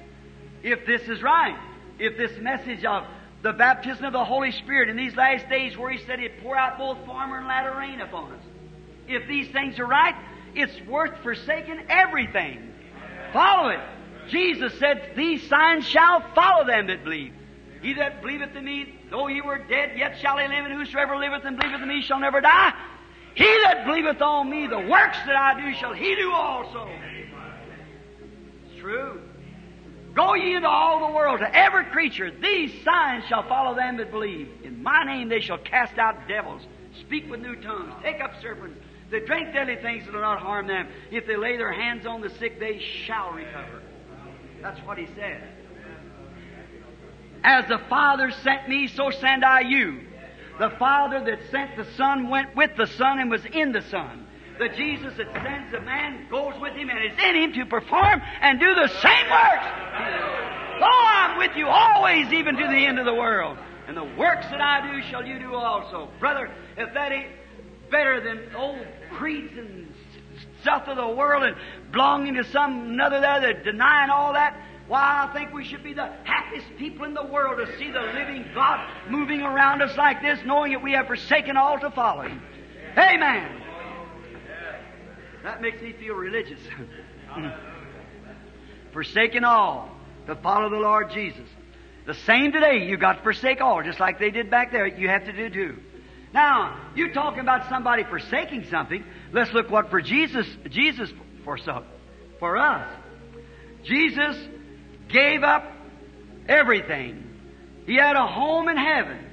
If 0.62 0.86
this 0.86 1.02
is 1.02 1.22
right, 1.22 1.56
if 1.98 2.16
this 2.16 2.36
message 2.40 2.84
of 2.84 3.04
the 3.42 3.52
baptism 3.52 4.04
of 4.04 4.12
the 4.12 4.24
Holy 4.24 4.50
Spirit 4.50 4.88
in 4.88 4.96
these 4.96 5.14
last 5.14 5.48
days 5.48 5.76
where 5.76 5.92
he 5.92 6.04
said 6.04 6.18
he'd 6.18 6.40
pour 6.42 6.56
out 6.56 6.78
both 6.78 6.98
former 7.06 7.38
and 7.38 7.46
latter 7.46 7.76
rain 7.76 8.00
upon 8.00 8.32
us, 8.32 8.42
if 9.06 9.28
these 9.28 9.48
things 9.52 9.78
are 9.78 9.86
right, 9.86 10.14
it's 10.54 10.88
worth 10.88 11.22
forsaking 11.22 11.84
everything 11.88 12.74
Follow 13.32 13.68
it. 13.68 13.80
Jesus 14.28 14.78
said, 14.78 15.12
These 15.16 15.48
signs 15.48 15.86
shall 15.86 16.22
follow 16.34 16.66
them 16.66 16.86
that 16.88 17.04
believe. 17.04 17.32
He 17.82 17.94
that 17.94 18.20
believeth 18.22 18.54
in 18.56 18.64
me, 18.64 18.94
though 19.10 19.26
he 19.26 19.40
were 19.40 19.58
dead, 19.58 19.96
yet 19.96 20.18
shall 20.18 20.36
he 20.38 20.48
live, 20.48 20.66
and 20.66 20.74
whosoever 20.74 21.16
liveth 21.16 21.44
and 21.44 21.58
believeth 21.58 21.80
in 21.80 21.88
me 21.88 22.02
shall 22.02 22.20
never 22.20 22.40
die. 22.40 22.72
He 23.34 23.44
that 23.62 23.86
believeth 23.86 24.20
on 24.20 24.50
me, 24.50 24.66
the 24.66 24.80
works 24.80 25.18
that 25.26 25.36
I 25.36 25.60
do 25.60 25.74
shall 25.74 25.92
he 25.92 26.16
do 26.16 26.32
also. 26.32 26.90
It's 28.66 28.80
true. 28.80 29.20
Go 30.14 30.34
ye 30.34 30.56
into 30.56 30.68
all 30.68 31.06
the 31.06 31.14
world, 31.14 31.38
to 31.40 31.56
every 31.56 31.84
creature. 31.84 32.32
These 32.32 32.82
signs 32.82 33.24
shall 33.26 33.46
follow 33.46 33.76
them 33.76 33.98
that 33.98 34.10
believe. 34.10 34.48
In 34.64 34.82
my 34.82 35.04
name 35.04 35.28
they 35.28 35.40
shall 35.40 35.58
cast 35.58 35.96
out 35.98 36.26
devils, 36.26 36.62
speak 37.00 37.30
with 37.30 37.40
new 37.40 37.54
tongues, 37.54 37.94
take 38.02 38.20
up 38.20 38.32
serpents. 38.42 38.80
They 39.10 39.20
drink 39.20 39.52
deadly 39.52 39.76
things 39.76 40.04
that 40.04 40.12
will 40.12 40.20
not 40.20 40.40
harm 40.40 40.66
them. 40.66 40.88
If 41.10 41.26
they 41.26 41.36
lay 41.36 41.56
their 41.56 41.72
hands 41.72 42.06
on 42.06 42.20
the 42.20 42.30
sick, 42.30 42.60
they 42.60 42.78
shall 43.06 43.30
recover. 43.32 43.82
That's 44.60 44.80
what 44.80 44.98
he 44.98 45.06
said. 45.14 45.42
As 47.42 47.66
the 47.68 47.78
Father 47.88 48.30
sent 48.42 48.68
me, 48.68 48.88
so 48.88 49.10
send 49.10 49.44
I 49.44 49.60
you. 49.60 50.00
The 50.58 50.70
Father 50.78 51.24
that 51.24 51.38
sent 51.50 51.76
the 51.76 51.86
Son 51.96 52.28
went 52.28 52.54
with 52.56 52.72
the 52.76 52.86
Son 52.86 53.20
and 53.20 53.30
was 53.30 53.44
in 53.44 53.72
the 53.72 53.82
Son. 53.82 54.26
The 54.58 54.68
Jesus 54.70 55.16
that 55.16 55.32
sends 55.32 55.72
a 55.72 55.80
man 55.80 56.26
goes 56.28 56.54
with 56.60 56.72
him 56.72 56.90
and 56.90 56.98
is 56.98 57.16
in 57.16 57.36
him 57.36 57.52
to 57.52 57.66
perform 57.66 58.20
and 58.40 58.58
do 58.58 58.74
the 58.74 58.88
same 58.88 59.30
works. 59.30 59.66
Lo, 60.80 60.88
I'm 60.90 61.38
with 61.38 61.56
you 61.56 61.68
always, 61.68 62.32
even 62.32 62.56
to 62.56 62.66
the 62.66 62.86
end 62.86 62.98
of 62.98 63.04
the 63.04 63.14
world. 63.14 63.56
And 63.86 63.96
the 63.96 64.04
works 64.04 64.46
that 64.50 64.60
I 64.60 64.92
do 64.92 65.02
shall 65.08 65.24
you 65.24 65.38
do 65.38 65.54
also. 65.54 66.08
Brother, 66.18 66.50
if 66.76 66.92
that 66.92 67.12
ain't 67.12 67.32
better 67.90 68.20
than 68.20 68.54
old 68.54 68.84
creeds 69.16 69.56
and 69.56 69.92
stuff 70.60 70.88
of 70.88 70.96
the 70.96 71.08
world 71.08 71.42
and 71.42 71.56
belonging 71.92 72.34
to 72.34 72.44
some 72.44 72.92
another 72.92 73.20
there 73.20 73.40
that 73.40 73.64
denying 73.64 74.10
all 74.10 74.32
that. 74.32 74.60
Why, 74.86 75.28
I 75.28 75.32
think 75.34 75.52
we 75.52 75.64
should 75.64 75.84
be 75.84 75.92
the 75.92 76.10
happiest 76.24 76.66
people 76.78 77.04
in 77.04 77.12
the 77.12 77.24
world 77.24 77.58
to 77.58 77.78
see 77.78 77.90
the 77.90 78.00
living 78.00 78.46
God 78.54 78.88
moving 79.10 79.42
around 79.42 79.82
us 79.82 79.94
like 79.98 80.22
this, 80.22 80.38
knowing 80.46 80.72
that 80.72 80.82
we 80.82 80.92
have 80.92 81.06
forsaken 81.06 81.58
all 81.58 81.78
to 81.78 81.90
follow 81.90 82.22
Him. 82.22 82.40
Amen. 82.96 83.62
That 85.42 85.60
makes 85.60 85.80
me 85.82 85.92
feel 85.92 86.14
religious. 86.14 86.60
forsaken 88.92 89.44
all 89.44 89.90
to 90.26 90.34
follow 90.36 90.70
the 90.70 90.76
Lord 90.76 91.10
Jesus. 91.10 91.46
The 92.06 92.14
same 92.14 92.52
today, 92.52 92.86
you 92.86 92.96
got 92.96 93.18
to 93.18 93.22
forsake 93.22 93.60
all, 93.60 93.82
just 93.82 94.00
like 94.00 94.18
they 94.18 94.30
did 94.30 94.50
back 94.50 94.72
there. 94.72 94.86
You 94.86 95.08
have 95.08 95.26
to 95.26 95.32
do 95.32 95.50
too. 95.50 95.82
Now, 96.32 96.78
you're 96.94 97.12
talking 97.12 97.40
about 97.40 97.68
somebody 97.68 98.04
forsaking 98.04 98.66
something. 98.70 99.04
Let's 99.32 99.52
look 99.52 99.70
what 99.70 99.90
for 99.90 100.00
Jesus, 100.00 100.46
Jesus 100.68 101.10
forsook. 101.44 101.84
For 102.38 102.56
us. 102.56 102.88
Jesus 103.84 104.36
gave 105.08 105.42
up 105.42 105.64
everything. 106.48 107.24
He 107.86 107.96
had 107.96 108.16
a 108.16 108.26
home 108.26 108.68
in 108.68 108.76
heaven. 108.76 109.24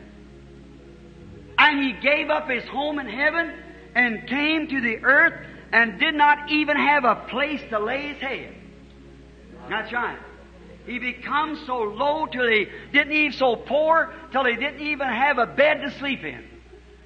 And 1.57 1.83
he 1.83 1.93
gave 2.01 2.29
up 2.29 2.49
his 2.49 2.63
home 2.65 2.99
in 2.99 3.07
heaven 3.07 3.53
and 3.93 4.27
came 4.27 4.67
to 4.67 4.81
the 4.81 4.97
earth 5.03 5.45
and 5.71 5.99
did 5.99 6.15
not 6.15 6.51
even 6.51 6.77
have 6.77 7.03
a 7.03 7.27
place 7.29 7.61
to 7.69 7.79
lay 7.79 8.13
his 8.13 8.21
head. 8.21 8.55
That's 9.69 9.91
right. 9.91 10.19
He 10.85 10.99
becomes 10.99 11.65
so 11.65 11.79
low 11.79 12.27
till 12.27 12.47
he 12.47 12.67
didn't 12.93 13.11
even 13.13 13.31
so 13.33 13.55
poor 13.55 14.13
till 14.31 14.45
he 14.45 14.55
didn't 14.55 14.81
even 14.81 15.07
have 15.07 15.37
a 15.37 15.47
bed 15.47 15.81
to 15.81 15.91
sleep 15.99 16.23
in. 16.23 16.43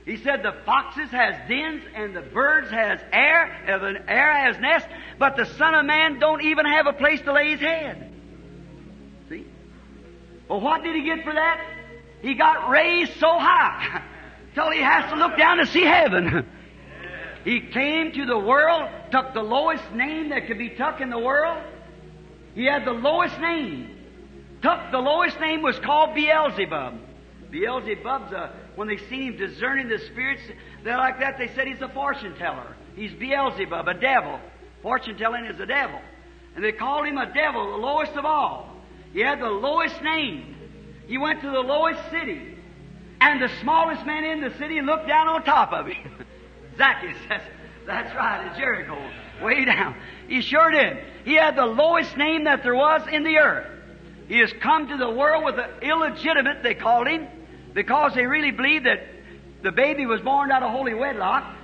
He 0.05 0.17
said 0.17 0.43
the 0.43 0.55
foxes 0.65 1.09
has 1.11 1.35
dens 1.47 1.83
and 1.93 2.15
the 2.15 2.21
birds 2.21 2.71
has 2.71 2.99
air, 3.11 3.45
and 3.67 3.95
the 3.95 4.11
air 4.11 4.33
has 4.33 4.59
nests, 4.59 4.87
but 5.17 5.35
the 5.35 5.45
Son 5.45 5.75
of 5.75 5.85
Man 5.85 6.19
don't 6.19 6.41
even 6.41 6.65
have 6.65 6.87
a 6.87 6.93
place 6.93 7.21
to 7.21 7.33
lay 7.33 7.51
his 7.51 7.59
head. 7.59 8.11
See? 9.29 9.45
Well, 10.47 10.61
what 10.61 10.83
did 10.83 10.95
he 10.95 11.03
get 11.03 11.23
for 11.23 11.33
that? 11.33 11.61
He 12.21 12.33
got 12.33 12.69
raised 12.69 13.13
so 13.19 13.27
high 13.27 14.03
till 14.55 14.71
he 14.71 14.81
has 14.81 15.11
to 15.11 15.17
look 15.17 15.37
down 15.37 15.57
to 15.57 15.65
see 15.65 15.83
heaven. 15.83 16.47
He 17.45 17.61
came 17.61 18.11
to 18.11 18.25
the 18.25 18.37
world, 18.37 18.89
took 19.11 19.33
the 19.33 19.41
lowest 19.41 19.91
name 19.93 20.29
that 20.29 20.47
could 20.47 20.57
be 20.57 20.71
took 20.71 20.99
in 20.99 21.09
the 21.09 21.17
world. 21.17 21.63
He 22.53 22.65
had 22.65 22.83
the 22.83 22.91
lowest 22.91 23.39
name. 23.39 23.95
Took 24.61 24.91
the 24.91 24.99
lowest 24.99 25.39
name 25.39 25.61
was 25.61 25.79
called 25.79 26.15
Beelzebub. 26.15 26.99
Beelzebub's 27.51 28.31
a, 28.31 28.53
when 28.75 28.87
they 28.87 28.97
seen 28.97 29.33
him 29.33 29.37
discerning 29.37 29.87
the 29.87 29.99
spirits, 29.99 30.41
they're 30.83 30.97
like 30.97 31.19
that, 31.19 31.37
they 31.37 31.47
said 31.49 31.67
he's 31.67 31.81
a 31.81 31.89
fortune 31.89 32.35
teller. 32.35 32.75
He's 32.95 33.13
Beelzebub, 33.13 33.87
a 33.87 33.93
devil. 33.93 34.39
Fortune 34.81 35.17
telling 35.17 35.45
is 35.45 35.59
a 35.59 35.65
devil. 35.65 35.99
And 36.55 36.63
they 36.63 36.71
called 36.71 37.07
him 37.07 37.17
a 37.17 37.33
devil, 37.33 37.71
the 37.71 37.77
lowest 37.77 38.13
of 38.13 38.25
all. 38.25 38.75
He 39.13 39.21
had 39.21 39.39
the 39.39 39.49
lowest 39.49 40.01
name. 40.01 40.55
He 41.07 41.17
went 41.17 41.41
to 41.41 41.49
the 41.49 41.59
lowest 41.59 41.99
city. 42.11 42.57
And 43.21 43.41
the 43.41 43.49
smallest 43.61 44.05
man 44.05 44.23
in 44.23 44.41
the 44.41 44.55
city 44.57 44.81
looked 44.81 45.07
down 45.07 45.27
on 45.27 45.43
top 45.43 45.73
of 45.73 45.87
him. 45.87 46.25
Zacchaeus, 46.77 47.17
that's, 47.27 47.45
that's 47.85 48.15
right, 48.15 48.47
at 48.47 48.57
Jericho, 48.57 48.97
way 49.41 49.65
down. 49.65 49.95
He 50.27 50.41
sure 50.41 50.71
did. 50.71 51.03
He 51.25 51.35
had 51.35 51.55
the 51.55 51.65
lowest 51.65 52.15
name 52.15 52.45
that 52.45 52.63
there 52.63 52.75
was 52.75 53.01
in 53.11 53.23
the 53.23 53.37
earth. 53.37 53.67
He 54.27 54.39
has 54.39 54.53
come 54.61 54.87
to 54.87 54.97
the 54.97 55.09
world 55.09 55.43
with 55.43 55.55
an 55.59 55.69
illegitimate, 55.81 56.63
they 56.63 56.75
called 56.75 57.07
him, 57.07 57.27
because 57.73 58.13
they 58.15 58.25
really 58.25 58.51
believed 58.51 58.85
that 58.85 59.01
the 59.61 59.71
baby 59.71 60.05
was 60.05 60.21
born 60.21 60.51
out 60.51 60.63
of 60.63 60.71
holy 60.71 60.93
wedlock. 60.93 61.55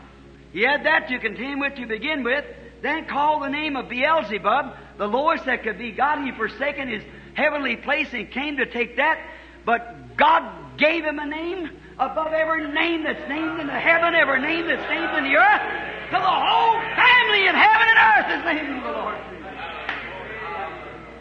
He 0.52 0.62
had 0.62 0.86
that 0.86 1.08
to 1.10 1.20
contend 1.20 1.60
with 1.60 1.76
to 1.76 1.86
begin 1.86 2.24
with, 2.24 2.46
then 2.82 3.06
called 3.06 3.44
the 3.44 3.50
name 3.50 3.76
of 3.76 3.90
Beelzebub, 3.90 4.76
the 4.98 5.08
lowest 5.08 5.46
that 5.46 5.64
could 5.64 5.78
be 5.78 5.92
God. 5.92 6.24
He 6.24 6.32
forsaken 6.32 6.88
his 6.88 7.04
heavenly 7.34 7.76
place 7.76 8.08
and 8.14 8.30
came 8.32 8.58
to 8.58 8.66
take 8.66 8.98
that, 8.98 9.20
but 9.66 10.16
God 10.18 10.78
gave 10.78 11.04
him 11.04 11.20
a 11.20 11.26
name 11.26 11.70
above 11.98 12.34
every 12.34 12.72
name 12.72 13.04
that's 13.04 13.28
named 13.30 13.60
in 13.60 13.68
the 13.68 13.74
heaven, 13.74 14.16
every 14.16 14.42
name 14.42 14.68
that's 14.68 14.90
named 14.90 15.18
in 15.18 15.24
the 15.32 15.38
earth. 15.38 15.62
To 16.06 16.12
the 16.12 16.20
whole 16.20 16.80
family 16.96 17.48
in 17.48 17.56
heaven 17.56 17.88
and 17.88 18.00
earth 18.00 18.40
is 18.40 18.46
named 18.46 18.78
in 18.78 18.84
the 18.84 18.92
Lord. 18.92 19.18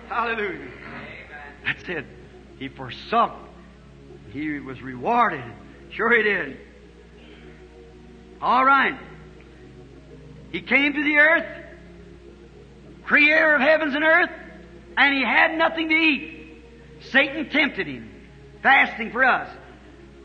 Hallelujah. 0.09 0.71
That's 1.65 1.89
it. 1.89 2.07
He 2.59 2.69
forsook. 2.69 3.33
He 4.35 4.59
was 4.59 4.83
rewarded. 4.83 5.45
Sure 5.91 6.13
he 6.13 6.25
did. 6.25 6.59
All 8.43 8.65
right. 8.65 8.99
He 10.51 10.61
came 10.61 10.93
to 10.93 11.05
the 11.05 11.17
earth, 11.19 11.47
creator 13.05 13.55
of 13.55 13.61
heavens 13.61 13.95
and 13.95 14.03
earth, 14.03 14.31
and 14.97 15.15
he 15.15 15.23
had 15.23 15.57
nothing 15.57 15.89
to 15.89 15.95
eat. 15.95 16.63
Satan 17.13 17.49
tempted 17.49 17.87
him, 17.87 18.11
fasting 18.61 19.13
for 19.13 19.25
us. 19.25 19.49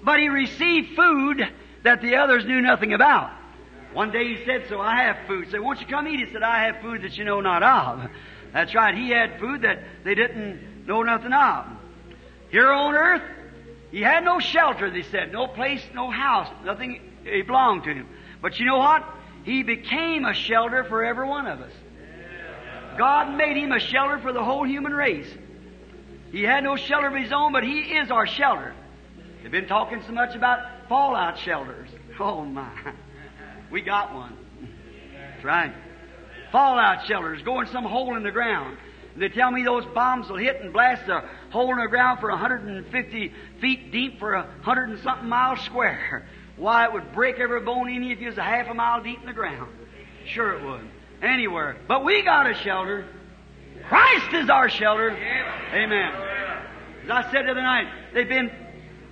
But 0.04 0.20
he 0.20 0.28
received 0.28 0.96
food 0.96 1.44
that 1.84 2.02
the 2.02 2.16
others 2.16 2.46
knew 2.46 2.62
nothing 2.62 2.94
about. 2.94 3.30
One 3.94 4.12
day 4.12 4.36
he 4.36 4.44
said, 4.44 4.66
So 4.70 4.82
I 4.82 5.04
have 5.04 5.28
food. 5.28 5.46
He 5.46 5.52
said, 5.52 5.60
Won't 5.60 5.82
you 5.82 5.88
come 5.88 6.08
eat? 6.08 6.20
He 6.20 6.34
said, 6.34 6.42
I 6.42 6.66
have 6.66 6.82
food 6.82 7.04
that 7.04 7.16
you 7.16 7.26
know 7.26 7.42
not 7.42 7.62
of. 7.62 8.10
That's 8.54 8.74
right. 8.74 8.96
He 8.96 9.12
had 9.12 9.40
food 9.40 9.62
that 9.62 9.84
they 10.04 10.16
didn't 10.16 10.88
know 10.88 11.04
nothing 11.04 11.32
of. 11.32 11.68
Here 12.50 12.72
on 12.72 12.96
earth, 12.96 13.22
he 13.92 14.02
had 14.02 14.24
no 14.24 14.40
shelter, 14.40 14.90
they 14.92 15.04
said. 15.04 15.32
No 15.32 15.48
place, 15.48 15.82
no 15.94 16.10
house. 16.10 16.48
Nothing 16.64 17.02
it 17.26 17.48
belonged 17.48 17.84
to 17.86 17.94
him. 17.94 18.08
But 18.42 18.60
you 18.60 18.66
know 18.66 18.78
what? 18.78 19.04
He 19.44 19.64
became 19.64 20.26
a 20.26 20.34
shelter 20.34 20.84
for 20.84 21.04
every 21.04 21.28
one 21.28 21.48
of 21.48 21.62
us. 21.62 21.72
God 22.98 23.36
made 23.36 23.58
him 23.58 23.72
a 23.72 23.80
shelter 23.80 24.20
for 24.20 24.34
the 24.34 24.44
whole 24.44 24.68
human 24.68 24.94
race. 24.94 25.30
He 26.32 26.44
had 26.44 26.64
no 26.64 26.76
shelter 26.76 27.08
of 27.08 27.16
his 27.16 27.32
own, 27.32 27.54
but 27.54 27.64
he 27.64 27.80
is 27.80 28.12
our 28.12 28.28
shelter. 28.28 28.74
They've 29.42 29.52
been 29.52 29.68
talking 29.68 30.04
so 30.06 30.12
much 30.12 30.36
about 30.36 30.60
fallout 30.88 31.38
shelters. 31.40 31.90
Oh 32.22 32.44
my. 32.44 32.70
We 33.72 33.80
got 33.80 34.14
one. 34.14 34.36
That's 35.14 35.46
right. 35.46 35.74
Fallout 36.52 37.06
shelters, 37.06 37.42
go 37.44 37.62
in 37.62 37.68
some 37.68 37.86
hole 37.86 38.18
in 38.18 38.24
the 38.24 38.32
ground. 38.32 38.78
They 39.20 39.28
tell 39.28 39.52
me 39.52 39.64
those 39.64 39.86
bombs 39.94 40.30
will 40.30 40.38
hit 40.38 40.62
and 40.62 40.72
blast 40.72 41.10
a 41.10 41.28
hole 41.50 41.72
in 41.74 41.80
the 41.80 41.88
ground 41.88 42.20
for 42.22 42.30
150 42.30 43.34
feet 43.60 43.92
deep 43.92 44.18
for 44.18 44.34
a 44.34 44.50
hundred 44.62 44.90
and 44.90 45.00
something 45.00 45.28
miles 45.28 45.60
square. 45.62 46.26
Why, 46.56 46.86
it 46.86 46.94
would 46.94 47.14
break 47.14 47.38
every 47.40 47.62
bone 47.62 47.90
in 47.90 48.04
you 48.04 48.14
if 48.14 48.20
you 48.20 48.28
was 48.28 48.38
a 48.38 48.44
half 48.44 48.68
a 48.68 48.74
mile 48.74 49.04
deep 49.04 49.20
in 49.20 49.26
the 49.26 49.34
ground. 49.34 49.72
Sure 50.26 50.54
it 50.54 50.64
would. 50.64 50.88
Anywhere. 51.22 51.78
But 51.88 52.06
we 52.06 52.22
got 52.22 52.50
a 52.50 52.54
shelter. 52.54 53.08
Christ 53.88 54.34
is 54.34 54.50
our 54.50 54.70
shelter. 54.70 55.12
Amen. 55.12 56.14
As 57.06 57.10
I 57.10 57.32
said 57.32 57.46
the 57.46 57.52
other 57.52 57.62
night, 57.62 57.88
they've 58.14 58.28
been, 58.28 58.52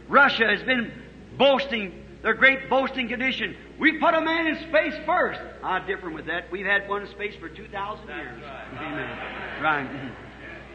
Russia 0.08 0.46
has 0.46 0.62
been 0.64 0.92
boasting, 1.38 2.04
their 2.22 2.34
great 2.34 2.70
boasting 2.70 3.08
condition. 3.08 3.56
We 3.80 4.00
put 4.00 4.14
a 4.14 4.22
man 4.22 4.48
in 4.48 4.58
space 4.70 4.96
first. 5.06 5.40
I 5.64 5.86
differ 5.86 6.10
with 6.10 6.26
that. 6.26 6.52
We've 6.52 6.66
had 6.66 6.90
one 6.90 7.04
in 7.04 7.10
space 7.10 7.36
for 7.40 7.48
2,000 7.48 8.08
years. 8.08 8.42
Right. 8.42 8.68
Amen. 8.82 9.62
Right. 9.62 10.12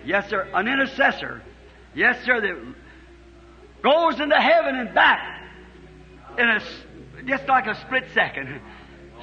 Yes, 0.05 0.29
sir. 0.31 0.49
An 0.55 0.69
intercessor. 0.69 1.43
Yes, 1.95 2.25
sir. 2.25 2.41
That 2.41 2.75
goes 3.83 4.21
into 4.21 4.37
heaven 4.37 4.77
and 4.77 4.95
back 4.95 5.43
in 6.39 6.49
a, 6.49 6.61
just 7.27 7.49
like 7.49 7.67
a 7.67 7.75
split 7.81 8.05
second. 8.15 8.61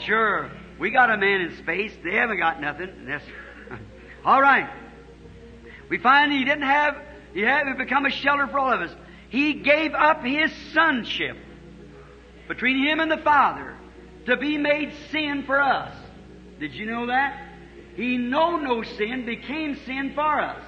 Sure. 0.02 0.52
We 0.78 0.92
got 0.92 1.10
a 1.10 1.18
man 1.18 1.42
in 1.42 1.58
space. 1.58 1.94
They 2.04 2.16
haven't 2.16 2.38
got 2.38 2.60
nothing. 2.60 3.06
Yes. 3.08 3.22
All 4.26 4.42
right. 4.42 4.70
We 5.90 5.98
find 5.98 6.32
he 6.32 6.44
didn't 6.44 6.64
have, 6.64 6.98
he 7.34 7.42
had 7.42 7.78
become 7.78 8.06
a 8.06 8.12
shelter 8.12 8.48
for 8.48 8.60
all 8.60 8.74
of 8.74 8.82
us. 8.82 8.96
He 9.30 9.54
gave 9.54 9.94
up 9.94 10.24
his 10.24 10.52
sonship 10.74 11.38
between 12.50 12.84
him 12.84 13.00
and 13.00 13.10
the 13.10 13.24
Father 13.24 13.76
to 14.26 14.36
be 14.36 14.58
made 14.58 14.92
sin 15.12 15.44
for 15.46 15.62
us. 15.62 15.96
Did 16.60 16.74
you 16.74 16.88
know 16.88 17.06
that? 17.06 17.46
He 17.96 18.18
know 18.18 18.58
no 18.58 18.84
sin, 18.84 19.26
became 19.26 19.78
sin 19.86 20.12
for 20.16 20.42
us. 20.42 20.62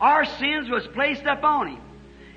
Our 0.00 0.24
sins 0.24 0.68
was 0.68 0.86
placed 0.88 1.24
upon 1.24 1.68
him. 1.68 1.82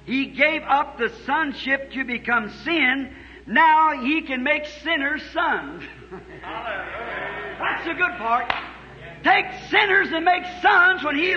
He 0.05 0.27
gave 0.27 0.61
up 0.63 0.97
the 0.97 1.09
sonship 1.25 1.91
to 1.93 2.03
become 2.03 2.51
sin. 2.63 3.15
Now 3.47 4.01
he 4.01 4.21
can 4.21 4.43
make 4.43 4.65
sinners 4.83 5.23
sons. 5.33 5.83
That's 6.41 7.85
the 7.85 7.93
good 7.93 8.17
part. 8.17 8.53
Take 9.23 9.45
sinners 9.69 10.09
and 10.11 10.25
make 10.25 10.43
sons 10.61 11.03
when 11.03 11.15
he 11.15 11.35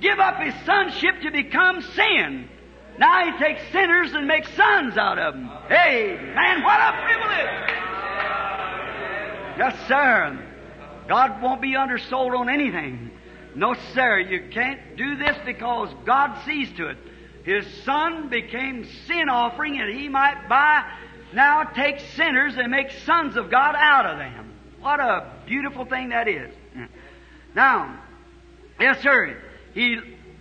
give 0.00 0.18
up 0.18 0.38
his 0.38 0.54
sonship 0.66 1.20
to 1.22 1.30
become 1.30 1.80
sin. 1.80 2.48
Now 2.98 3.24
he 3.24 3.38
takes 3.38 3.60
sinners 3.72 4.12
and 4.12 4.26
makes 4.26 4.48
sons 4.54 4.96
out 4.96 5.18
of 5.18 5.34
them. 5.34 5.50
Hey, 5.68 6.16
man, 6.34 6.62
what 6.62 6.80
a 6.80 7.02
privilege! 7.02 7.82
Yes, 9.58 9.88
sir. 9.88 10.48
God 11.08 11.42
won't 11.42 11.60
be 11.60 11.76
undersold 11.76 12.34
on 12.34 12.48
anything. 12.48 13.10
No, 13.54 13.74
sir. 13.94 14.18
You 14.20 14.48
can't 14.50 14.96
do 14.96 15.16
this 15.16 15.36
because 15.44 15.90
God 16.06 16.42
sees 16.44 16.72
to 16.76 16.88
it. 16.88 16.98
His 17.44 17.66
son 17.84 18.28
became 18.28 18.86
sin 19.06 19.28
offering 19.28 19.80
and 19.80 19.92
he 19.92 20.08
might 20.08 20.48
buy 20.48 20.84
now 21.32 21.64
take 21.64 21.98
sinners 22.14 22.54
and 22.56 22.70
make 22.70 22.90
sons 23.04 23.36
of 23.36 23.50
God 23.50 23.74
out 23.76 24.06
of 24.06 24.18
them. 24.18 24.52
What 24.80 25.00
a 25.00 25.32
beautiful 25.46 25.84
thing 25.84 26.10
that 26.10 26.28
is. 26.28 26.52
Now, 27.54 28.02
yes, 28.80 29.00
sir, 29.02 29.36
he, 29.74 29.98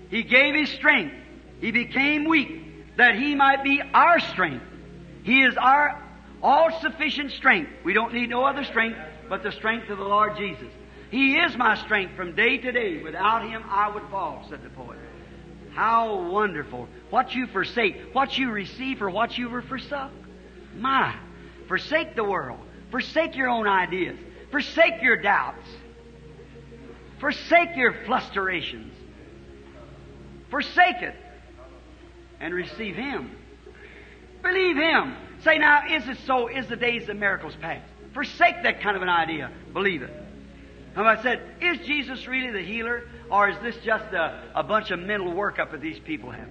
he 0.09 0.23
gave 0.23 0.55
his 0.55 0.69
strength. 0.69 1.15
He 1.61 1.71
became 1.71 2.25
weak 2.25 2.97
that 2.97 3.15
he 3.15 3.35
might 3.35 3.63
be 3.63 3.81
our 3.93 4.19
strength. 4.19 4.65
He 5.23 5.43
is 5.43 5.55
our 5.55 6.01
all 6.43 6.81
sufficient 6.81 7.31
strength. 7.31 7.71
We 7.85 7.93
don't 7.93 8.13
need 8.13 8.29
no 8.29 8.43
other 8.43 8.63
strength 8.63 8.97
but 9.29 9.43
the 9.43 9.51
strength 9.51 9.89
of 9.89 9.97
the 9.97 10.03
Lord 10.03 10.35
Jesus. 10.35 10.67
He 11.11 11.37
is 11.37 11.55
my 11.55 11.75
strength 11.75 12.15
from 12.15 12.35
day 12.35 12.57
to 12.57 12.71
day. 12.71 13.01
Without 13.03 13.47
him 13.47 13.63
I 13.69 13.89
would 13.89 14.03
fall, 14.09 14.45
said 14.49 14.63
the 14.63 14.69
poet. 14.69 14.97
How 15.73 16.29
wonderful. 16.29 16.87
What 17.11 17.33
you 17.33 17.47
forsake, 17.47 18.13
what 18.13 18.37
you 18.37 18.51
receive 18.51 18.97
for 18.97 19.09
what 19.09 19.37
you 19.37 19.49
were 19.49 19.61
forsook. 19.61 20.11
My. 20.75 21.15
Forsake 21.67 22.15
the 22.15 22.23
world. 22.23 22.59
Forsake 22.89 23.35
your 23.35 23.49
own 23.49 23.67
ideas. 23.67 24.17
Forsake 24.49 25.01
your 25.01 25.17
doubts. 25.17 25.69
Forsake 27.19 27.75
your 27.75 27.93
flusterations. 28.05 28.91
Forsake 30.49 31.01
it. 31.01 31.15
And 32.41 32.53
receive 32.53 32.95
Him. 32.95 33.31
Believe 34.41 34.75
Him. 34.75 35.15
Say 35.43 35.57
now, 35.59 35.83
is 35.89 36.07
it 36.07 36.17
so? 36.25 36.47
Is 36.47 36.67
the 36.67 36.75
days 36.75 37.07
of 37.07 37.15
miracles 37.15 37.55
past? 37.61 37.85
Forsake 38.13 38.63
that 38.63 38.81
kind 38.81 38.95
of 38.97 39.03
an 39.03 39.09
idea. 39.09 39.51
Believe 39.73 40.01
it. 40.01 40.11
And 40.95 41.07
I 41.07 41.21
said, 41.21 41.41
is 41.61 41.85
Jesus 41.85 42.27
really 42.27 42.51
the 42.51 42.61
healer? 42.61 43.03
Or 43.29 43.49
is 43.49 43.57
this 43.61 43.75
just 43.85 44.13
a, 44.13 44.51
a 44.55 44.63
bunch 44.63 44.91
of 44.91 44.99
mental 44.99 45.31
workup 45.31 45.71
that 45.71 45.79
these 45.81 45.99
people 45.99 46.31
have? 46.31 46.49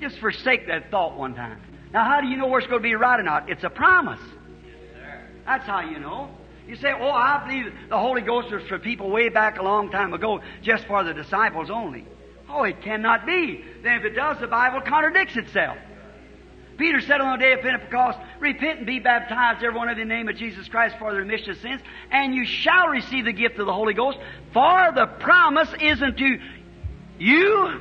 Just 0.00 0.18
forsake 0.18 0.68
that 0.68 0.90
thought 0.90 1.16
one 1.16 1.34
time. 1.34 1.60
Now, 1.92 2.04
how 2.04 2.20
do 2.20 2.28
you 2.28 2.36
know 2.36 2.46
where 2.46 2.60
it's 2.60 2.68
going 2.68 2.80
to 2.80 2.88
be 2.88 2.94
right 2.94 3.18
or 3.18 3.24
not? 3.24 3.50
It's 3.50 3.64
a 3.64 3.70
promise. 3.70 4.20
Yes, 4.64 5.20
That's 5.44 5.66
how 5.66 5.80
you 5.80 5.98
know. 5.98 6.30
You 6.68 6.76
say, 6.76 6.92
oh, 6.92 7.10
I 7.10 7.44
believe 7.46 7.72
the 7.88 7.98
Holy 7.98 8.22
Ghost 8.22 8.52
was 8.52 8.62
for 8.68 8.78
people 8.78 9.10
way 9.10 9.28
back 9.28 9.58
a 9.58 9.62
long 9.62 9.90
time 9.90 10.12
ago, 10.12 10.40
just 10.62 10.84
for 10.86 11.02
the 11.02 11.14
disciples 11.14 11.70
only. 11.70 12.06
Oh, 12.48 12.64
it 12.64 12.80
cannot 12.82 13.26
be. 13.26 13.64
Then 13.82 13.98
if 13.98 14.04
it 14.04 14.14
does, 14.14 14.38
the 14.40 14.46
Bible 14.46 14.80
contradicts 14.80 15.36
itself. 15.36 15.78
Peter 16.76 17.00
said 17.00 17.20
on 17.20 17.38
the 17.38 17.44
day 17.44 17.52
of 17.52 17.60
Pentecost, 17.60 18.18
Repent 18.38 18.78
and 18.78 18.86
be 18.86 18.98
baptized, 18.98 19.64
every 19.64 19.76
one 19.76 19.88
of 19.88 19.96
you, 19.96 20.02
in 20.02 20.08
the 20.08 20.14
name 20.14 20.28
of 20.28 20.36
Jesus 20.36 20.68
Christ 20.68 20.96
for 20.98 21.12
the 21.12 21.18
remission 21.18 21.50
of 21.50 21.58
sins, 21.58 21.80
and 22.10 22.34
you 22.34 22.44
shall 22.44 22.88
receive 22.88 23.24
the 23.24 23.32
gift 23.32 23.58
of 23.58 23.66
the 23.66 23.72
Holy 23.72 23.94
Ghost, 23.94 24.18
for 24.52 24.92
the 24.94 25.06
promise 25.06 25.68
isn't 25.80 26.18
to 26.18 26.38
you, 27.18 27.80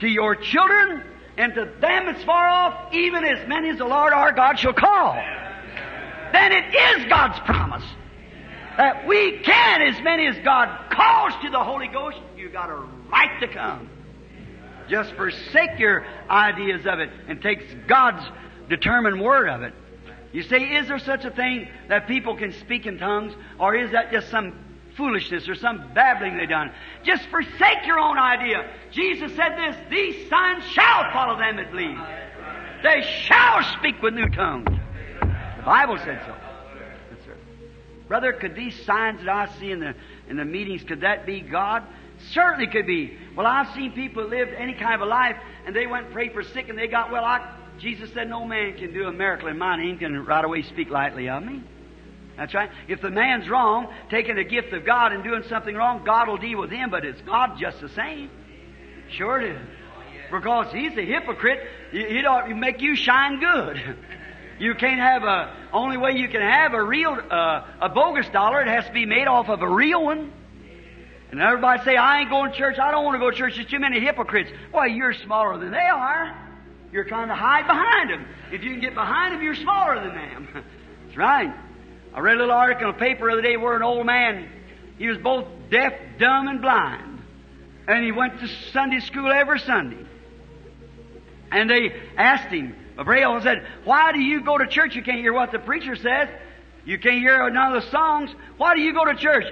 to 0.00 0.06
your 0.06 0.36
children, 0.36 1.02
and 1.36 1.54
to 1.54 1.64
them 1.80 2.06
that's 2.06 2.22
far 2.24 2.48
off, 2.48 2.94
even 2.94 3.24
as 3.24 3.48
many 3.48 3.70
as 3.70 3.78
the 3.78 3.84
Lord 3.84 4.12
our 4.12 4.32
God 4.32 4.58
shall 4.58 4.72
call. 4.72 5.14
Then 6.32 6.52
it 6.52 6.74
is 6.74 7.08
God's 7.08 7.38
promise 7.40 7.84
that 8.76 9.06
we 9.06 9.38
can, 9.38 9.82
as 9.82 10.02
many 10.02 10.26
as 10.26 10.36
God 10.44 10.90
calls 10.90 11.32
to 11.42 11.50
the 11.50 11.62
Holy 11.62 11.88
Ghost, 11.88 12.18
you 12.36 12.48
got 12.50 12.70
a 12.70 12.76
right 13.10 13.40
to 13.40 13.48
come. 13.48 13.88
Just 14.88 15.12
forsake 15.14 15.78
your 15.78 16.06
ideas 16.30 16.86
of 16.86 17.00
it 17.00 17.10
and 17.28 17.42
take 17.42 17.86
God's 17.86 18.24
determined 18.68 19.20
word 19.20 19.48
of 19.48 19.62
it. 19.62 19.74
You 20.32 20.42
say, 20.42 20.58
is 20.58 20.88
there 20.88 20.98
such 20.98 21.24
a 21.24 21.30
thing 21.30 21.68
that 21.88 22.06
people 22.06 22.36
can 22.36 22.52
speak 22.52 22.86
in 22.86 22.98
tongues, 22.98 23.32
or 23.58 23.74
is 23.74 23.92
that 23.92 24.12
just 24.12 24.28
some 24.28 24.52
foolishness 24.96 25.48
or 25.48 25.54
some 25.54 25.92
babbling 25.94 26.36
they 26.36 26.46
done? 26.46 26.72
Just 27.04 27.26
forsake 27.28 27.86
your 27.86 27.98
own 27.98 28.18
idea. 28.18 28.68
Jesus 28.90 29.34
said 29.34 29.56
this, 29.56 29.76
these 29.90 30.28
signs 30.28 30.64
shall 30.64 31.10
follow 31.12 31.38
them 31.38 31.56
that 31.56 31.70
believe. 31.70 31.98
They 32.82 33.02
shall 33.22 33.62
speak 33.78 34.02
with 34.02 34.14
new 34.14 34.28
tongues. 34.30 34.68
The 35.20 35.62
Bible 35.64 35.98
said 35.98 36.20
so. 36.26 36.34
Brother, 38.08 38.32
could 38.32 38.54
these 38.54 38.84
signs 38.84 39.20
that 39.20 39.28
I 39.28 39.46
see 39.58 39.70
in 39.70 39.80
the 39.80 39.94
in 40.28 40.36
the 40.36 40.44
meetings, 40.44 40.84
could 40.84 41.00
that 41.00 41.26
be 41.26 41.40
God? 41.40 41.82
Certainly 42.32 42.68
could 42.68 42.86
be. 42.86 43.16
Well, 43.36 43.46
I've 43.46 43.74
seen 43.74 43.92
people 43.92 44.24
who 44.24 44.30
lived 44.30 44.52
any 44.56 44.74
kind 44.74 44.94
of 44.94 45.00
a 45.02 45.06
life 45.06 45.36
and 45.66 45.74
they 45.74 45.86
went 45.86 46.06
and 46.06 46.14
prayed 46.14 46.32
for 46.32 46.42
sick 46.42 46.68
and 46.68 46.78
they 46.78 46.86
got 46.86 47.10
well. 47.10 47.24
I, 47.24 47.54
Jesus 47.78 48.10
said, 48.14 48.28
No 48.28 48.44
man 48.44 48.76
can 48.76 48.92
do 48.92 49.06
a 49.06 49.12
miracle 49.12 49.48
in 49.48 49.58
my 49.58 49.76
name, 49.76 49.98
can 49.98 50.24
right 50.24 50.44
away 50.44 50.62
speak 50.62 50.88
lightly 50.88 51.28
of 51.28 51.42
me. 51.42 51.62
That's 52.36 52.54
right. 52.54 52.70
If 52.88 53.00
the 53.00 53.10
man's 53.10 53.48
wrong, 53.48 53.88
taking 54.10 54.36
the 54.36 54.44
gift 54.44 54.72
of 54.72 54.84
God 54.84 55.12
and 55.12 55.24
doing 55.24 55.42
something 55.48 55.74
wrong, 55.74 56.04
God 56.04 56.28
will 56.28 56.36
deal 56.36 56.58
with 56.58 56.70
him, 56.70 56.90
but 56.90 57.04
it's 57.04 57.20
God 57.22 57.58
just 57.58 57.80
the 57.80 57.88
same. 57.90 58.30
Sure 59.10 59.40
it 59.40 59.56
is. 59.56 59.62
Because 60.30 60.72
he's 60.72 60.96
a 60.98 61.04
hypocrite, 61.04 61.60
he 61.92 62.24
ought 62.26 62.46
to 62.46 62.54
make 62.54 62.80
you 62.80 62.96
shine 62.96 63.40
good. 63.40 63.96
You 64.58 64.74
can't 64.74 65.00
have 65.00 65.22
a, 65.22 65.54
only 65.72 65.96
way 65.96 66.12
you 66.12 66.28
can 66.28 66.40
have 66.40 66.72
a 66.72 66.82
real, 66.82 67.10
uh, 67.30 67.64
a 67.80 67.88
bogus 67.88 68.28
dollar, 68.30 68.62
it 68.62 68.68
has 68.68 68.86
to 68.86 68.92
be 68.92 69.04
made 69.04 69.26
off 69.26 69.48
of 69.48 69.62
a 69.62 69.68
real 69.68 70.04
one. 70.04 70.32
And 71.30 71.40
everybody 71.40 71.82
say, 71.84 71.96
I 71.96 72.20
ain't 72.20 72.30
going 72.30 72.52
to 72.52 72.56
church, 72.56 72.78
I 72.78 72.90
don't 72.90 73.04
want 73.04 73.16
to 73.16 73.18
go 73.18 73.30
to 73.30 73.36
church, 73.36 73.56
there's 73.56 73.68
too 73.68 73.80
many 73.80 74.00
hypocrites. 74.00 74.50
Why, 74.70 74.86
you're 74.86 75.12
smaller 75.12 75.58
than 75.58 75.72
they 75.72 75.78
are. 75.78 76.42
You're 76.92 77.04
trying 77.04 77.28
to 77.28 77.34
hide 77.34 77.66
behind 77.66 78.10
them. 78.10 78.26
If 78.52 78.62
you 78.62 78.70
can 78.70 78.80
get 78.80 78.94
behind 78.94 79.34
them, 79.34 79.42
you're 79.42 79.54
smaller 79.54 79.96
than 79.96 80.14
them. 80.14 80.48
That's 81.04 81.16
right. 81.16 81.52
I 82.14 82.20
read 82.20 82.36
a 82.36 82.40
little 82.40 82.54
article 82.54 82.88
in 82.88 82.94
a 82.94 82.98
paper 82.98 83.26
the 83.26 83.32
other 83.32 83.42
day 83.42 83.56
where 83.56 83.76
an 83.76 83.82
old 83.82 84.06
man, 84.06 84.48
he 84.96 85.08
was 85.08 85.18
both 85.18 85.46
deaf, 85.70 85.92
dumb, 86.18 86.48
and 86.48 86.62
blind. 86.62 87.22
And 87.88 88.04
he 88.04 88.12
went 88.12 88.40
to 88.40 88.48
Sunday 88.72 89.00
school 89.00 89.30
every 89.30 89.60
Sunday. 89.60 90.04
And 91.50 91.68
they 91.68 91.94
asked 92.16 92.48
him, 92.48 92.74
Braille 93.04 93.40
said, 93.42 93.66
Why 93.84 94.12
do 94.12 94.20
you 94.20 94.42
go 94.42 94.58
to 94.58 94.66
church? 94.66 94.94
You 94.94 95.02
can't 95.02 95.18
hear 95.18 95.32
what 95.32 95.52
the 95.52 95.58
preacher 95.58 95.96
says. 95.96 96.28
You 96.84 96.98
can't 96.98 97.18
hear 97.18 97.48
none 97.50 97.74
of 97.74 97.82
the 97.82 97.90
songs. 97.90 98.30
Why 98.56 98.74
do 98.74 98.80
you 98.80 98.92
go 98.92 99.04
to 99.04 99.14
church? 99.14 99.44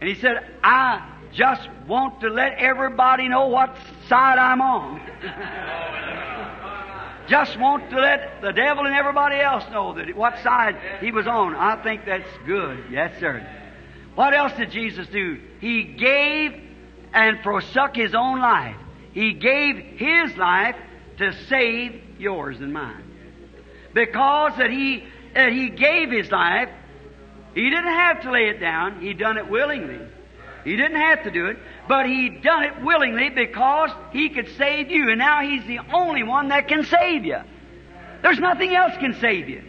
And 0.00 0.08
he 0.08 0.16
said, 0.16 0.44
I 0.62 1.08
just 1.32 1.68
want 1.86 2.20
to 2.20 2.28
let 2.28 2.58
everybody 2.58 3.28
know 3.28 3.46
what 3.46 3.76
side 4.08 4.38
I'm 4.38 4.60
on. 4.60 5.00
just 7.28 7.58
want 7.58 7.88
to 7.90 7.96
let 7.96 8.42
the 8.42 8.52
devil 8.52 8.84
and 8.84 8.94
everybody 8.94 9.36
else 9.36 9.64
know 9.70 9.94
that 9.94 10.14
what 10.16 10.38
side 10.42 10.76
he 11.00 11.12
was 11.12 11.26
on. 11.26 11.54
I 11.54 11.82
think 11.82 12.04
that's 12.04 12.28
good. 12.44 12.84
Yes, 12.90 13.18
sir. 13.20 13.46
What 14.14 14.34
else 14.34 14.52
did 14.56 14.70
Jesus 14.70 15.06
do? 15.08 15.40
He 15.60 15.84
gave 15.84 16.60
and 17.14 17.40
forsook 17.42 17.94
his 17.94 18.14
own 18.14 18.40
life. 18.40 18.76
He 19.12 19.34
gave 19.34 19.76
his 19.76 20.36
life 20.36 20.76
to 21.18 21.32
save 21.48 22.02
yours 22.22 22.60
and 22.60 22.72
mine. 22.72 23.04
Because 23.92 24.56
that 24.56 24.70
he 24.70 25.04
that 25.34 25.52
he 25.52 25.68
gave 25.68 26.10
his 26.10 26.30
life, 26.30 26.68
he 27.54 27.68
didn't 27.68 27.92
have 27.92 28.22
to 28.22 28.30
lay 28.30 28.48
it 28.48 28.60
down. 28.60 29.00
He 29.00 29.12
done 29.12 29.36
it 29.36 29.50
willingly. 29.50 30.00
He 30.64 30.76
didn't 30.76 31.00
have 31.00 31.24
to 31.24 31.30
do 31.30 31.46
it, 31.46 31.58
but 31.88 32.06
he 32.06 32.28
done 32.28 32.62
it 32.64 32.82
willingly 32.82 33.30
because 33.30 33.90
he 34.12 34.28
could 34.28 34.48
save 34.56 34.90
you. 34.90 35.10
And 35.10 35.18
now 35.18 35.42
he's 35.42 35.66
the 35.66 35.80
only 35.92 36.22
one 36.22 36.48
that 36.48 36.68
can 36.68 36.84
save 36.84 37.24
you. 37.24 37.38
There's 38.22 38.38
nothing 38.38 38.74
else 38.74 38.92
can 38.98 39.14
save 39.14 39.48
you. 39.48 39.64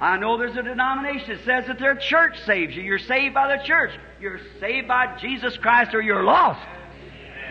I 0.00 0.16
know 0.16 0.38
there's 0.38 0.56
a 0.56 0.62
denomination 0.62 1.36
that 1.36 1.44
says 1.44 1.66
that 1.66 1.78
their 1.78 1.96
church 1.96 2.42
saves 2.46 2.74
you. 2.74 2.82
You're 2.82 2.98
saved 2.98 3.34
by 3.34 3.56
the 3.56 3.62
church. 3.64 3.90
You're 4.20 4.40
saved 4.60 4.88
by 4.88 5.18
Jesus 5.18 5.56
Christ 5.56 5.94
or 5.94 6.00
you're 6.00 6.24
lost. 6.24 6.64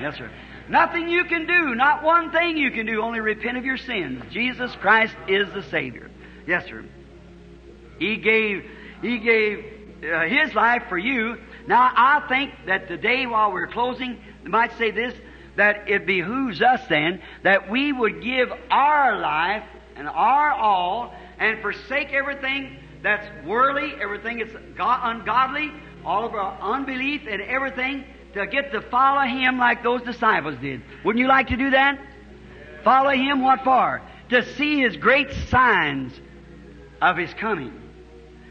Yes, 0.02 0.18
sir. 0.18 0.32
Nothing 0.70 1.08
you 1.08 1.24
can 1.26 1.48
do, 1.48 1.76
not 1.76 2.04
one 2.04 2.32
thing 2.32 2.58
you 2.58 2.72
can 2.72 2.86
do, 2.86 3.02
only 3.02 3.22
repent 3.22 3.58
of 3.58 3.66
your 3.66 3.78
sins. 3.78 4.24
Jesus 4.32 4.76
Christ 4.76 5.16
is 5.28 5.52
the 5.54 5.64
Savior. 5.64 6.10
Yes, 6.46 6.66
sir. 6.66 6.84
He 8.00 8.18
gave, 8.18 8.66
He 9.02 9.20
gave 9.20 9.66
uh, 10.04 10.22
His 10.28 10.54
life 10.54 10.84
for 10.90 10.98
you. 10.98 11.38
Now, 11.68 11.92
I 11.96 12.26
think 12.28 12.52
that 12.66 12.88
today 12.88 13.26
while 13.26 13.52
we're 13.52 13.68
closing, 13.68 14.20
I 14.46 14.48
might 14.50 14.78
say 14.78 14.92
this, 14.92 15.14
that 15.56 15.90
it 15.90 16.06
behooves 16.06 16.62
us 16.62 16.82
then 16.88 17.22
that 17.44 17.70
we 17.70 17.92
would 17.92 18.22
give 18.22 18.50
our 18.70 19.20
life 19.20 19.64
and 19.96 20.08
our 20.08 20.52
all 20.52 21.14
and 21.40 21.62
forsake 21.62 22.14
everything 22.14 22.78
that's 23.02 23.28
worldly, 23.46 23.94
everything 24.02 24.40
that's 24.40 24.54
ungodly, 24.78 25.72
all 26.06 26.26
of 26.26 26.34
our 26.34 26.58
unbelief 26.62 27.22
and 27.30 27.42
everything 27.42 28.06
to 28.34 28.48
get 28.48 28.72
to 28.72 28.82
follow 28.82 29.22
Him 29.28 29.58
like 29.58 29.84
those 29.84 30.02
disciples 30.04 30.56
did. 30.62 30.82
Wouldn't 31.04 31.22
you 31.22 31.28
like 31.28 31.48
to 31.48 31.58
do 31.58 31.72
that? 31.72 32.00
Follow 32.84 33.12
Him 33.12 33.42
what 33.42 33.64
for? 33.64 34.02
To 34.30 34.56
see 34.56 34.82
His 34.82 34.96
great 34.98 35.32
signs 35.50 36.14
of 37.02 37.18
His 37.18 37.34
coming. 37.36 37.74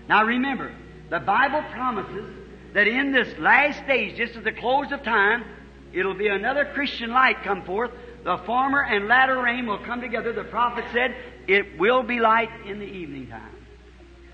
Now 0.09 0.25
remember, 0.25 0.73
the 1.11 1.21
Bible 1.21 1.63
promises 1.73 2.35
that 2.75 2.87
in 2.87 3.13
this 3.13 3.39
last 3.39 3.79
stage, 3.85 4.17
just 4.17 4.37
at 4.37 4.45
the 4.45 4.53
close 4.53 4.93
of 4.93 5.03
time, 5.03 5.45
it'll 5.93 6.15
be 6.15 6.29
another 6.29 6.65
Christian 6.65 7.11
light 7.11 7.43
come 7.43 7.65
forth. 7.65 7.91
The 8.25 8.39
former 8.39 8.83
and 8.83 9.07
latter 9.07 9.41
rain 9.41 9.67
will 9.67 9.79
come 9.79 10.01
together. 10.01 10.33
The 10.33 10.45
prophet 10.45 10.85
said, 10.93 11.15
it 11.47 11.79
will 11.79 12.03
be 12.03 12.19
light 12.19 12.51
in 12.67 12.79
the 12.79 12.87
evening 12.87 13.29
time. 13.29 13.55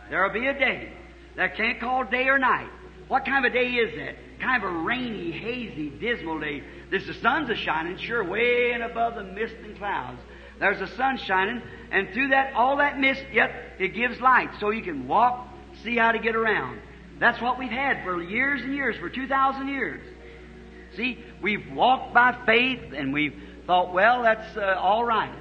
There'll 0.08 0.32
be 0.32 0.46
a 0.46 0.58
day 0.58 0.92
that 1.36 1.56
can't 1.56 1.78
call 1.78 2.04
day 2.04 2.26
or 2.28 2.38
night. 2.38 2.70
What 3.12 3.26
kind 3.26 3.44
of 3.44 3.52
a 3.52 3.54
day 3.54 3.72
is 3.72 3.94
that? 3.96 4.40
Kind 4.40 4.64
of 4.64 4.72
a 4.72 4.74
rainy, 4.74 5.32
hazy, 5.32 5.90
dismal 5.90 6.40
day. 6.40 6.62
This 6.90 7.06
the 7.06 7.12
sun's 7.12 7.50
a 7.50 7.54
shining, 7.54 7.98
sure, 7.98 8.24
way 8.24 8.70
and 8.72 8.82
above 8.82 9.16
the 9.16 9.22
mist 9.22 9.54
and 9.62 9.76
clouds. 9.76 10.18
There's 10.58 10.80
a 10.80 10.86
sun 10.96 11.18
shining, 11.18 11.60
and 11.90 12.08
through 12.14 12.28
that, 12.28 12.54
all 12.54 12.78
that 12.78 12.98
mist, 12.98 13.22
yet 13.30 13.52
it 13.78 13.88
gives 13.88 14.18
light, 14.18 14.48
so 14.60 14.70
you 14.70 14.80
can 14.80 15.08
walk, 15.08 15.46
see 15.84 15.94
how 15.94 16.12
to 16.12 16.18
get 16.18 16.34
around. 16.34 16.80
That's 17.18 17.38
what 17.38 17.58
we've 17.58 17.70
had 17.70 18.02
for 18.02 18.22
years 18.22 18.62
and 18.62 18.74
years, 18.74 18.96
for 18.96 19.10
2,000 19.10 19.68
years. 19.68 20.00
See, 20.96 21.22
we've 21.42 21.70
walked 21.70 22.14
by 22.14 22.34
faith, 22.46 22.94
and 22.96 23.12
we've 23.12 23.38
thought, 23.66 23.92
well, 23.92 24.22
that's 24.22 24.56
uh, 24.56 24.78
all 24.80 25.04
right. 25.04 25.34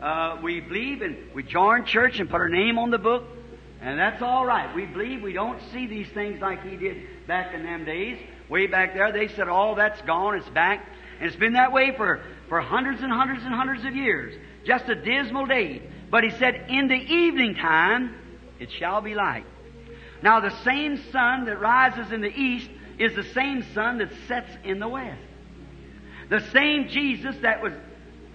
Uh, 0.00 0.38
we 0.40 0.60
believe, 0.60 1.02
and 1.02 1.16
we 1.34 1.42
join 1.42 1.86
church 1.86 2.20
and 2.20 2.30
put 2.30 2.40
our 2.40 2.48
name 2.48 2.78
on 2.78 2.90
the 2.90 2.98
book, 2.98 3.24
and 3.82 3.98
that's 3.98 4.22
all 4.22 4.46
right. 4.46 4.72
We 4.74 4.86
believe 4.86 5.22
we 5.22 5.32
don't 5.32 5.60
see 5.72 5.88
these 5.88 6.08
things 6.10 6.40
like 6.40 6.62
he 6.64 6.76
did 6.76 7.26
back 7.26 7.52
in 7.52 7.64
them 7.64 7.84
days. 7.84 8.16
Way 8.48 8.68
back 8.68 8.94
there, 8.94 9.10
they 9.10 9.26
said, 9.28 9.48
all 9.48 9.74
that's 9.74 10.00
gone, 10.02 10.36
it's 10.36 10.48
back. 10.50 10.86
And 11.18 11.28
it's 11.28 11.36
been 11.36 11.54
that 11.54 11.72
way 11.72 11.92
for, 11.96 12.22
for 12.48 12.60
hundreds 12.60 13.02
and 13.02 13.12
hundreds 13.12 13.42
and 13.44 13.52
hundreds 13.52 13.84
of 13.84 13.96
years. 13.96 14.34
Just 14.64 14.88
a 14.88 14.94
dismal 14.94 15.46
day. 15.46 15.82
But 16.10 16.22
he 16.22 16.30
said, 16.30 16.66
in 16.68 16.86
the 16.86 16.94
evening 16.94 17.56
time, 17.56 18.14
it 18.60 18.70
shall 18.70 19.00
be 19.00 19.14
light. 19.14 19.46
Now 20.22 20.38
the 20.38 20.56
same 20.62 21.02
sun 21.10 21.46
that 21.46 21.60
rises 21.60 22.12
in 22.12 22.20
the 22.20 22.28
east 22.28 22.70
is 23.00 23.16
the 23.16 23.24
same 23.34 23.64
sun 23.74 23.98
that 23.98 24.10
sets 24.28 24.50
in 24.62 24.78
the 24.78 24.88
west. 24.88 25.20
The 26.30 26.40
same 26.52 26.88
Jesus 26.88 27.34
that 27.42 27.62
was 27.62 27.72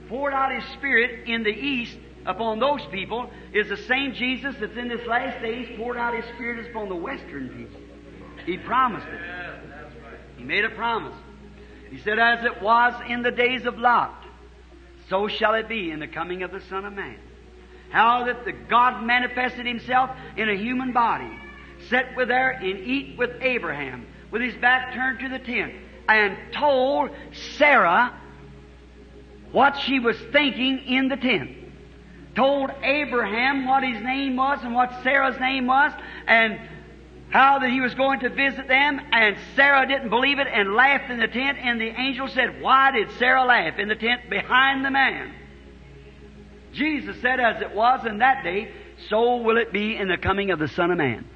poured 0.10 0.34
out 0.34 0.54
his 0.54 0.66
Spirit 0.74 1.30
in 1.30 1.44
the 1.44 1.52
east 1.52 1.98
upon 2.28 2.60
those 2.60 2.86
people 2.92 3.32
is 3.54 3.70
the 3.70 3.78
same 3.78 4.14
Jesus 4.14 4.56
that's 4.60 4.78
in 4.78 4.90
this 4.90 5.06
last 5.08 5.42
days 5.42 5.68
poured 5.78 5.98
out 5.98 6.14
his 6.14 6.26
Spirit 6.36 6.70
upon 6.70 6.90
the 6.90 6.96
western 6.96 7.50
people. 7.50 7.82
He 8.46 8.58
promised 8.58 9.08
it. 9.08 9.22
He 10.38 10.44
made 10.44 10.66
a 10.66 10.70
promise. 10.70 11.16
He 11.90 12.00
said, 12.00 12.20
As 12.20 12.46
it 12.46 12.62
was 12.62 12.94
in 13.10 13.24
the 13.24 13.32
days 13.32 13.66
of 13.66 13.80
Lot, 13.80 14.24
so 15.10 15.28
shall 15.28 15.56
it 15.56 15.70
be 15.70 15.90
in 15.90 16.00
the 16.00 16.08
coming 16.08 16.44
of 16.44 16.52
the 16.52 16.62
Son 16.70 16.86
of 16.86 16.94
Man. 16.94 17.18
How 17.90 18.26
that 18.26 18.44
the 18.44 18.52
God 18.52 19.04
manifested 19.04 19.66
himself 19.66 20.10
in 20.36 20.50
a 20.50 20.56
human 20.56 20.92
body, 20.92 21.32
sat 21.90 22.16
with 22.18 22.28
there 22.28 22.52
and 22.52 22.80
eat 22.80 23.18
with 23.18 23.32
Abraham, 23.42 24.06
with 24.30 24.42
his 24.42 24.56
back 24.56 24.94
turned 24.94 25.20
to 25.20 25.30
the 25.30 25.40
tent, 25.40 25.74
and 26.10 26.38
told 26.54 27.12
Sarah 27.58 28.14
what 29.54 29.78
she 29.78 30.00
was 30.00 30.18
thinking 30.34 30.80
in 30.80 31.08
the 31.08 31.16
tent. 31.16 31.57
Told 32.38 32.70
Abraham 32.84 33.66
what 33.66 33.84
his 33.84 34.00
name 34.04 34.36
was 34.36 34.60
and 34.62 34.76
what 34.76 35.02
Sarah's 35.02 35.40
name 35.40 35.66
was, 35.66 35.92
and 36.28 36.60
how 37.32 37.58
that 37.58 37.72
he 37.72 37.82
was 37.82 37.96
going 37.96 38.20
to 38.20 38.30
visit 38.30 38.68
them, 38.68 39.02
and 39.12 39.36
Sarah 39.56 39.88
didn't 39.88 40.12
believe 40.12 40.38
it 40.38 40.46
and 40.46 40.76
laughed 40.76 41.10
in 41.10 41.20
the 41.20 41.28
tent, 41.28 41.58
and 41.60 41.82
the 41.82 41.90
angel 42.00 42.28
said, 42.28 42.62
Why 42.62 42.92
did 42.92 43.10
Sarah 43.18 43.44
laugh 43.44 43.80
in 43.80 43.88
the 43.88 43.96
tent 43.96 44.30
behind 44.30 44.86
the 44.86 44.92
man? 44.92 45.34
Jesus 46.74 47.20
said, 47.24 47.40
As 47.40 47.60
it 47.60 47.74
was 47.74 48.06
in 48.06 48.20
that 48.20 48.44
day, 48.44 48.72
so 49.10 49.38
will 49.38 49.58
it 49.58 49.74
be 49.74 49.98
in 49.98 50.08
the 50.08 50.18
coming 50.18 50.52
of 50.52 50.60
the 50.60 50.68
Son 50.68 50.92
of 50.92 51.00
Man. 51.00 51.28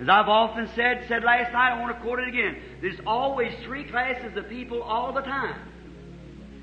As 0.00 0.08
I've 0.10 0.28
often 0.28 0.68
said, 0.76 1.06
said 1.08 1.24
last 1.24 1.50
night, 1.54 1.72
I 1.72 1.80
want 1.80 1.96
to 1.96 2.02
quote 2.02 2.18
it 2.18 2.28
again. 2.28 2.58
There's 2.82 3.00
always 3.06 3.54
three 3.64 3.84
classes 3.84 4.36
of 4.36 4.50
people 4.50 4.82
all 4.82 5.14
the 5.14 5.22
time. 5.22 5.58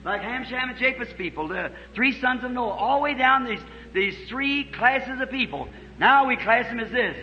Like 0.04 0.22
Ham, 0.22 0.44
Shem, 0.46 0.70
and 0.70 0.78
Japheth's 0.78 1.14
people, 1.14 1.48
the 1.48 1.72
three 1.96 2.20
sons 2.20 2.44
of 2.44 2.52
Noah, 2.52 2.74
all 2.74 2.98
the 2.98 3.04
way 3.04 3.14
down 3.14 3.46
these, 3.46 3.62
these 3.94 4.28
three 4.28 4.66
classes 4.66 5.22
of 5.22 5.30
people. 5.30 5.70
Now 5.98 6.28
we 6.28 6.36
class 6.36 6.66
them 6.68 6.80
as 6.80 6.92
this 6.92 7.16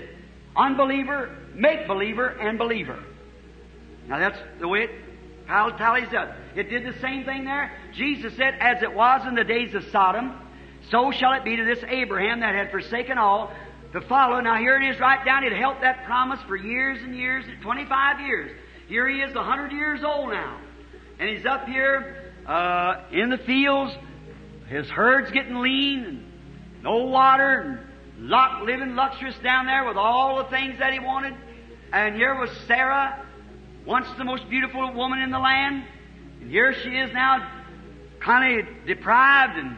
unbeliever, 0.57 1.37
make 1.55 1.87
believer, 1.87 2.29
and 2.29 2.59
believer. 2.59 2.99
Now 4.09 4.19
that's 4.19 4.39
the 4.59 4.69
way 4.69 4.85
it 4.85 4.91
tallies 5.49 6.13
up. 6.15 6.35
It 6.57 6.71
did 6.71 6.85
the 6.85 6.99
same 7.01 7.25
thing 7.25 7.45
there. 7.45 7.73
Jesus 7.93 8.35
said, 8.37 8.55
As 8.61 8.83
it 8.83 8.93
was 8.93 9.27
in 9.27 9.35
the 9.35 9.45
days 9.45 9.75
of 9.75 9.85
Sodom, 9.93 10.33
so 10.91 11.13
shall 11.13 11.35
it 11.35 11.45
be 11.45 11.57
to 11.57 11.65
this 11.65 11.85
Abraham 11.87 12.41
that 12.41 12.55
had 12.55 12.71
forsaken 12.71 13.19
all 13.19 13.53
to 13.93 14.01
follow. 14.03 14.41
Now 14.41 14.57
here 14.57 14.81
it 14.81 14.89
is 14.89 14.99
right 14.99 15.25
down. 15.25 15.45
It 15.45 15.53
held 15.53 15.83
that 15.83 16.05
promise 16.05 16.41
for 16.49 16.57
years 16.57 17.03
and 17.03 17.15
years, 17.15 17.45
25 17.63 18.21
years. 18.21 18.57
Here 18.89 19.09
he 19.09 19.21
is, 19.21 19.35
100 19.35 19.73
years 19.73 20.03
old 20.03 20.31
now. 20.31 20.59
And 21.19 21.29
he's 21.29 21.45
up 21.45 21.67
here 21.67 22.30
uh, 22.51 23.01
in 23.13 23.31
the 23.31 23.39
fields. 23.39 23.95
His 24.69 24.89
herd's 24.89 25.31
getting 25.31 25.57
lean 25.57 26.05
and 26.05 26.25
no 26.83 27.05
water 27.07 27.61
and 27.61 28.29
Lot, 28.29 28.65
living 28.65 28.95
luxurious 28.97 29.37
down 29.43 29.65
there 29.65 29.87
with 29.87 29.97
all 29.97 30.37
the 30.39 30.51
things 30.51 30.79
that 30.79 30.93
he 30.93 30.99
wanted. 30.99 31.35
And 31.93 32.15
here 32.15 32.39
was 32.39 32.51
Sarah, 32.67 33.25
once 33.87 34.07
the 34.19 34.25
most 34.25 34.49
beautiful 34.51 34.93
woman 34.93 35.21
in 35.21 35.31
the 35.31 35.39
land. 35.39 35.85
And 36.41 36.51
here 36.51 36.75
she 36.75 36.91
is 36.91 37.13
now, 37.15 37.51
kind 38.21 38.61
of 38.61 38.87
deprived 38.87 39.57
and 39.57 39.77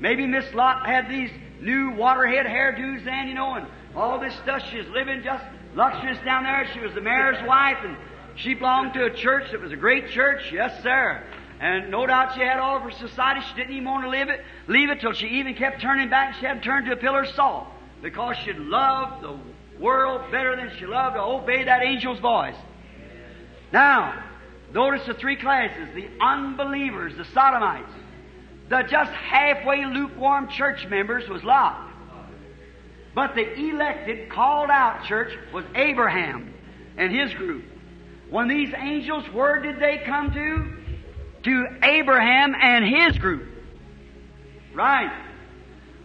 Maybe 0.00 0.26
Miss 0.26 0.52
Lot 0.54 0.86
had 0.86 1.10
these 1.10 1.30
new 1.60 1.90
waterhead 1.90 2.46
hairdos 2.46 3.04
then, 3.04 3.28
you 3.28 3.34
know, 3.34 3.54
and 3.54 3.66
all 3.94 4.18
this 4.18 4.34
stuff. 4.42 4.62
She 4.70 4.78
was 4.78 4.88
living 4.88 5.22
just 5.22 5.44
luxurious 5.74 6.18
down 6.24 6.44
there. 6.44 6.66
She 6.72 6.80
was 6.80 6.94
the 6.94 7.02
mayor's 7.02 7.46
wife, 7.46 7.76
and 7.84 7.96
she 8.34 8.54
belonged 8.54 8.94
to 8.94 9.04
a 9.04 9.10
church 9.10 9.52
that 9.52 9.60
was 9.60 9.72
a 9.72 9.76
great 9.76 10.08
church. 10.08 10.50
Yes, 10.50 10.82
sir. 10.82 11.22
And 11.60 11.90
no 11.90 12.06
doubt 12.06 12.34
she 12.34 12.40
had 12.40 12.58
all 12.58 12.78
of 12.78 12.82
her 12.82 12.90
society. 12.90 13.42
She 13.46 13.54
didn't 13.54 13.72
even 13.72 13.84
want 13.84 14.04
to 14.04 14.10
leave 14.10 14.30
it, 14.30 14.40
leave 14.66 14.88
it 14.88 15.00
till 15.00 15.12
she 15.12 15.26
even 15.26 15.54
kept 15.54 15.82
turning 15.82 16.08
back. 16.08 16.36
She 16.40 16.46
had 16.46 16.62
turned 16.62 16.86
to 16.86 16.92
a 16.92 16.96
pillar 16.96 17.24
of 17.24 17.28
salt 17.34 17.66
because 18.00 18.36
she 18.38 18.54
loved 18.54 19.22
the 19.22 19.38
world 19.78 20.30
better 20.32 20.56
than 20.56 20.72
she 20.78 20.86
loved 20.86 21.16
to 21.16 21.22
obey 21.22 21.64
that 21.64 21.82
angel's 21.82 22.18
voice. 22.18 22.56
Now, 23.72 24.24
notice 24.72 25.06
the 25.06 25.12
three 25.12 25.36
classes: 25.36 25.94
the 25.94 26.08
unbelievers, 26.18 27.14
the 27.16 27.26
sodomites, 27.26 27.92
the 28.70 28.82
just 28.82 29.12
halfway 29.12 29.84
lukewarm 29.84 30.48
church 30.48 30.86
members 30.86 31.28
was 31.28 31.44
Lot. 31.44 31.88
But 33.14 33.34
the 33.34 33.52
elected, 33.54 34.30
called 34.30 34.70
out 34.70 35.04
church 35.04 35.36
was 35.52 35.64
Abraham 35.74 36.54
and 36.96 37.14
his 37.14 37.34
group. 37.34 37.64
When 38.30 38.48
these 38.48 38.72
angels, 38.74 39.24
where 39.32 39.60
did 39.60 39.78
they 39.78 39.98
come 39.98 40.32
to? 40.32 40.79
To 41.44 41.66
Abraham 41.82 42.54
and 42.54 42.84
his 42.84 43.18
group. 43.18 43.48
Right. 44.74 45.10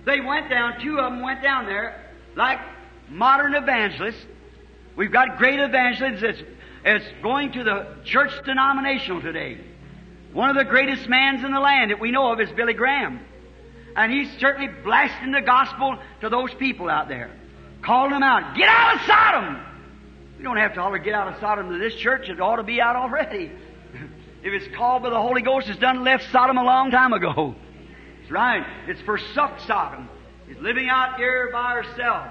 They 0.05 0.21
went 0.21 0.49
down, 0.49 0.79
two 0.81 0.99
of 0.99 1.11
them 1.11 1.21
went 1.21 1.41
down 1.41 1.65
there, 1.65 2.09
like 2.35 2.59
modern 3.09 3.55
evangelists. 3.55 4.23
We've 4.95 5.11
got 5.11 5.37
great 5.37 5.59
evangelists 5.59 6.21
that's, 6.21 6.41
that's 6.83 7.05
going 7.21 7.53
to 7.53 7.63
the 7.63 7.87
church 8.05 8.31
denominational 8.45 9.21
today. 9.21 9.59
One 10.31 10.49
of 10.49 10.55
the 10.55 10.65
greatest 10.65 11.07
mans 11.09 11.43
in 11.43 11.51
the 11.51 11.59
land 11.59 11.91
that 11.91 11.99
we 11.99 12.11
know 12.11 12.31
of 12.31 12.39
is 12.39 12.49
Billy 12.51 12.73
Graham. 12.73 13.19
And 13.95 14.11
he's 14.11 14.29
certainly 14.39 14.69
blasting 14.83 15.31
the 15.31 15.41
gospel 15.41 15.97
to 16.21 16.29
those 16.29 16.53
people 16.55 16.89
out 16.89 17.07
there. 17.07 17.31
Calling 17.81 18.11
them 18.11 18.23
out. 18.23 18.55
Get 18.57 18.67
out 18.67 18.95
of 18.95 19.01
Sodom! 19.07 19.65
We 20.37 20.43
don't 20.43 20.57
have 20.57 20.73
to 20.73 20.81
holler, 20.81 20.97
get 20.97 21.13
out 21.13 21.33
of 21.33 21.39
Sodom 21.39 21.71
to 21.71 21.77
this 21.79 21.95
church. 21.95 22.27
It 22.27 22.41
ought 22.41 22.57
to 22.57 22.63
be 22.63 22.81
out 22.81 22.95
already. 22.95 23.51
If 24.45 24.53
it's 24.53 24.75
called 24.75 25.01
by 25.01 25.09
the 25.09 25.19
Holy 25.19 25.41
Ghost, 25.41 25.67
it's 25.67 25.79
done 25.79 26.03
left 26.03 26.23
Sodom 26.31 26.57
a 26.57 26.63
long 26.63 26.91
time 26.91 27.13
ago. 27.13 27.55
That's 28.19 28.31
right. 28.31 28.63
It's 28.87 29.01
forsook 29.01 29.59
Sodom. 29.65 30.07
It's 30.47 30.61
living 30.61 30.87
out 30.87 31.17
here 31.17 31.49
by 31.51 31.81
herself. 31.81 32.27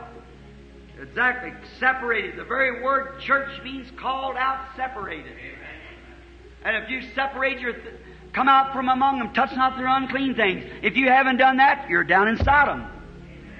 Exactly. 1.02 1.52
Separated. 1.80 2.38
The 2.38 2.44
very 2.44 2.84
word 2.84 3.18
church 3.20 3.60
means 3.64 3.90
called 3.98 4.36
out, 4.36 4.64
separated. 4.76 5.32
And 6.64 6.84
if 6.84 6.88
you 6.88 7.02
separate 7.16 7.58
your, 7.58 7.72
th- 7.72 7.94
come 8.32 8.48
out 8.48 8.72
from 8.72 8.88
among 8.88 9.18
them, 9.18 9.34
touch 9.34 9.50
not 9.56 9.76
their 9.76 9.88
unclean 9.88 10.36
things. 10.36 10.64
If 10.84 10.94
you 10.94 11.08
haven't 11.08 11.38
done 11.38 11.56
that, 11.56 11.90
you're 11.90 12.04
down 12.04 12.28
in 12.28 12.36
Sodom. 12.44 12.86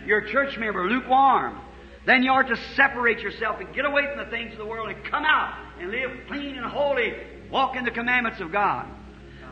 You're 0.06 0.18
a 0.18 0.30
church 0.30 0.56
member, 0.58 0.88
lukewarm. 0.88 1.58
Then 2.06 2.22
you 2.22 2.30
are 2.30 2.44
to 2.44 2.56
separate 2.76 3.18
yourself 3.18 3.58
and 3.58 3.74
get 3.74 3.84
away 3.84 4.06
from 4.14 4.24
the 4.24 4.30
things 4.30 4.52
of 4.52 4.58
the 4.58 4.66
world 4.66 4.90
and 4.90 5.04
come 5.06 5.24
out 5.24 5.58
and 5.80 5.90
live 5.90 6.10
clean 6.28 6.56
and 6.56 6.66
holy. 6.66 7.14
Walk 7.54 7.76
in 7.76 7.84
the 7.84 7.92
commandments 7.92 8.40
of 8.40 8.50
God. 8.50 8.84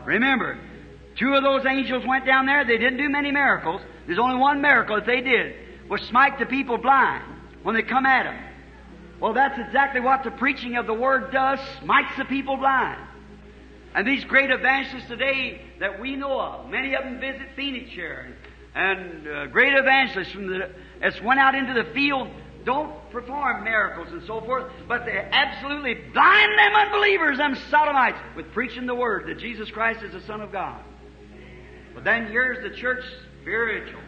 Remember, 0.03 0.59
two 1.15 1.35
of 1.35 1.41
those 1.41 1.65
angels 1.65 2.03
went 2.05 2.25
down 2.25 2.45
there. 2.45 2.65
They 2.65 2.77
didn't 2.77 2.97
do 2.97 3.07
many 3.07 3.31
miracles. 3.31 3.79
There's 4.05 4.19
only 4.19 4.35
one 4.35 4.59
miracle 4.61 4.97
that 4.97 5.05
they 5.05 5.21
did 5.21 5.55
was 5.89 6.01
smite 6.01 6.37
the 6.37 6.45
people 6.45 6.77
blind 6.77 7.23
when 7.63 7.75
they 7.75 7.81
come 7.81 8.05
at 8.05 8.23
them. 8.23 8.37
Well, 9.21 9.31
that's 9.31 9.57
exactly 9.57 10.01
what 10.01 10.25
the 10.25 10.31
preaching 10.31 10.75
of 10.75 10.85
the 10.85 10.93
Word 10.93 11.31
does, 11.31 11.59
smites 11.79 12.17
the 12.17 12.25
people 12.25 12.57
blind. 12.57 12.99
And 13.95 14.05
these 14.05 14.25
great 14.25 14.51
evangelists 14.51 15.07
today 15.07 15.61
that 15.79 16.01
we 16.01 16.17
know 16.17 16.41
of, 16.41 16.69
many 16.69 16.95
of 16.95 17.05
them 17.05 17.21
visit 17.21 17.55
Phoenix 17.55 17.89
here, 17.89 18.35
and 18.75 19.25
uh, 19.25 19.45
great 19.45 19.71
evangelists 19.73 20.33
from 20.33 20.47
the 20.47 20.71
that's 20.99 21.21
went 21.21 21.39
out 21.39 21.55
into 21.55 21.73
the 21.73 21.85
field 21.93 22.27
don't 22.65 22.93
perform 23.11 23.63
miracles 23.63 24.07
and 24.11 24.23
so 24.25 24.41
forth, 24.41 24.71
but 24.87 25.05
they 25.05 25.17
absolutely 25.17 25.95
blind 26.13 26.57
them 26.57 26.75
unbelievers, 26.75 27.37
them 27.37 27.55
sodomites, 27.69 28.17
with 28.35 28.51
preaching 28.51 28.85
the 28.85 28.95
word 28.95 29.27
that 29.27 29.39
Jesus 29.39 29.69
Christ 29.71 30.03
is 30.03 30.13
the 30.13 30.21
Son 30.21 30.41
of 30.41 30.51
God. 30.51 30.81
But 31.93 32.03
then 32.03 32.27
here's 32.27 32.63
the 32.63 32.75
church 32.75 33.03
spiritual, 33.41 34.01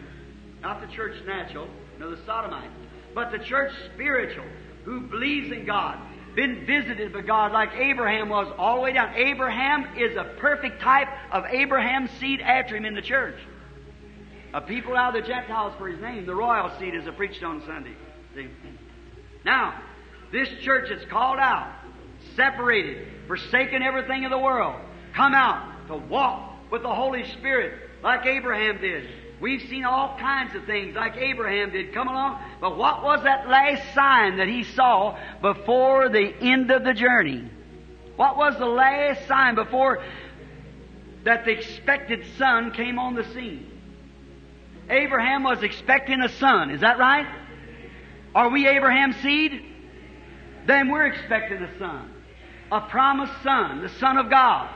not 0.62 0.80
the 0.80 0.94
church 0.94 1.14
natural, 1.26 1.68
no 1.98 2.14
the 2.14 2.24
sodomites, 2.24 2.72
but 3.14 3.30
the 3.30 3.38
church 3.38 3.72
spiritual 3.94 4.44
who 4.84 5.00
believes 5.00 5.50
in 5.52 5.66
God, 5.66 5.98
been 6.36 6.66
visited 6.66 7.12
by 7.12 7.22
God 7.22 7.52
like 7.52 7.72
Abraham 7.74 8.28
was 8.28 8.52
all 8.58 8.76
the 8.76 8.82
way 8.82 8.92
down. 8.92 9.14
Abraham 9.14 9.98
is 9.98 10.16
a 10.16 10.24
perfect 10.38 10.80
type 10.80 11.08
of 11.32 11.44
Abraham's 11.46 12.10
seed 12.20 12.40
after 12.40 12.76
him 12.76 12.84
in 12.84 12.94
the 12.94 13.02
church. 13.02 13.38
A 14.54 14.60
people 14.60 14.96
out 14.96 15.16
of 15.16 15.22
the 15.22 15.28
Gentiles 15.28 15.74
for 15.76 15.88
his 15.88 16.00
name. 16.00 16.24
The 16.24 16.34
royal 16.34 16.70
seed 16.78 16.94
is 16.94 17.04
preached 17.16 17.42
on 17.42 17.62
Sunday. 17.66 17.94
See? 18.36 18.48
Now, 19.46 19.80
this 20.30 20.48
church 20.60 20.90
is 20.90 21.02
called 21.08 21.38
out, 21.38 21.72
separated, 22.34 23.08
forsaken 23.26 23.82
everything 23.82 24.26
of 24.26 24.30
the 24.30 24.38
world, 24.38 24.78
come 25.14 25.32
out 25.32 25.86
to 25.88 25.96
walk 25.96 26.70
with 26.70 26.82
the 26.82 26.94
Holy 26.94 27.24
Spirit 27.32 27.80
like 28.02 28.26
Abraham 28.26 28.78
did. 28.78 29.08
We've 29.40 29.62
seen 29.70 29.84
all 29.84 30.18
kinds 30.18 30.54
of 30.54 30.66
things 30.66 30.94
like 30.94 31.16
Abraham 31.16 31.70
did 31.70 31.94
come 31.94 32.08
along, 32.08 32.42
but 32.60 32.76
what 32.76 33.02
was 33.02 33.22
that 33.22 33.48
last 33.48 33.94
sign 33.94 34.36
that 34.36 34.48
he 34.48 34.64
saw 34.64 35.18
before 35.40 36.10
the 36.10 36.34
end 36.38 36.70
of 36.70 36.84
the 36.84 36.92
journey? 36.92 37.50
What 38.16 38.36
was 38.36 38.58
the 38.58 38.66
last 38.66 39.26
sign 39.26 39.54
before 39.54 40.04
that 41.24 41.46
the 41.46 41.52
expected 41.52 42.26
son 42.36 42.72
came 42.72 42.98
on 42.98 43.14
the 43.14 43.24
scene? 43.32 43.70
Abraham 44.90 45.42
was 45.42 45.62
expecting 45.62 46.20
a 46.20 46.28
son, 46.28 46.70
is 46.70 46.82
that 46.82 46.98
right? 46.98 47.26
Are 48.36 48.50
we 48.50 48.68
Abraham's 48.68 49.16
seed? 49.22 49.62
Then 50.66 50.90
we're 50.90 51.06
expecting 51.06 51.62
a 51.62 51.78
son. 51.78 52.12
A 52.70 52.82
promised 52.82 53.32
son, 53.42 53.80
the 53.80 53.88
Son 53.88 54.18
of 54.18 54.28
God. 54.28 54.68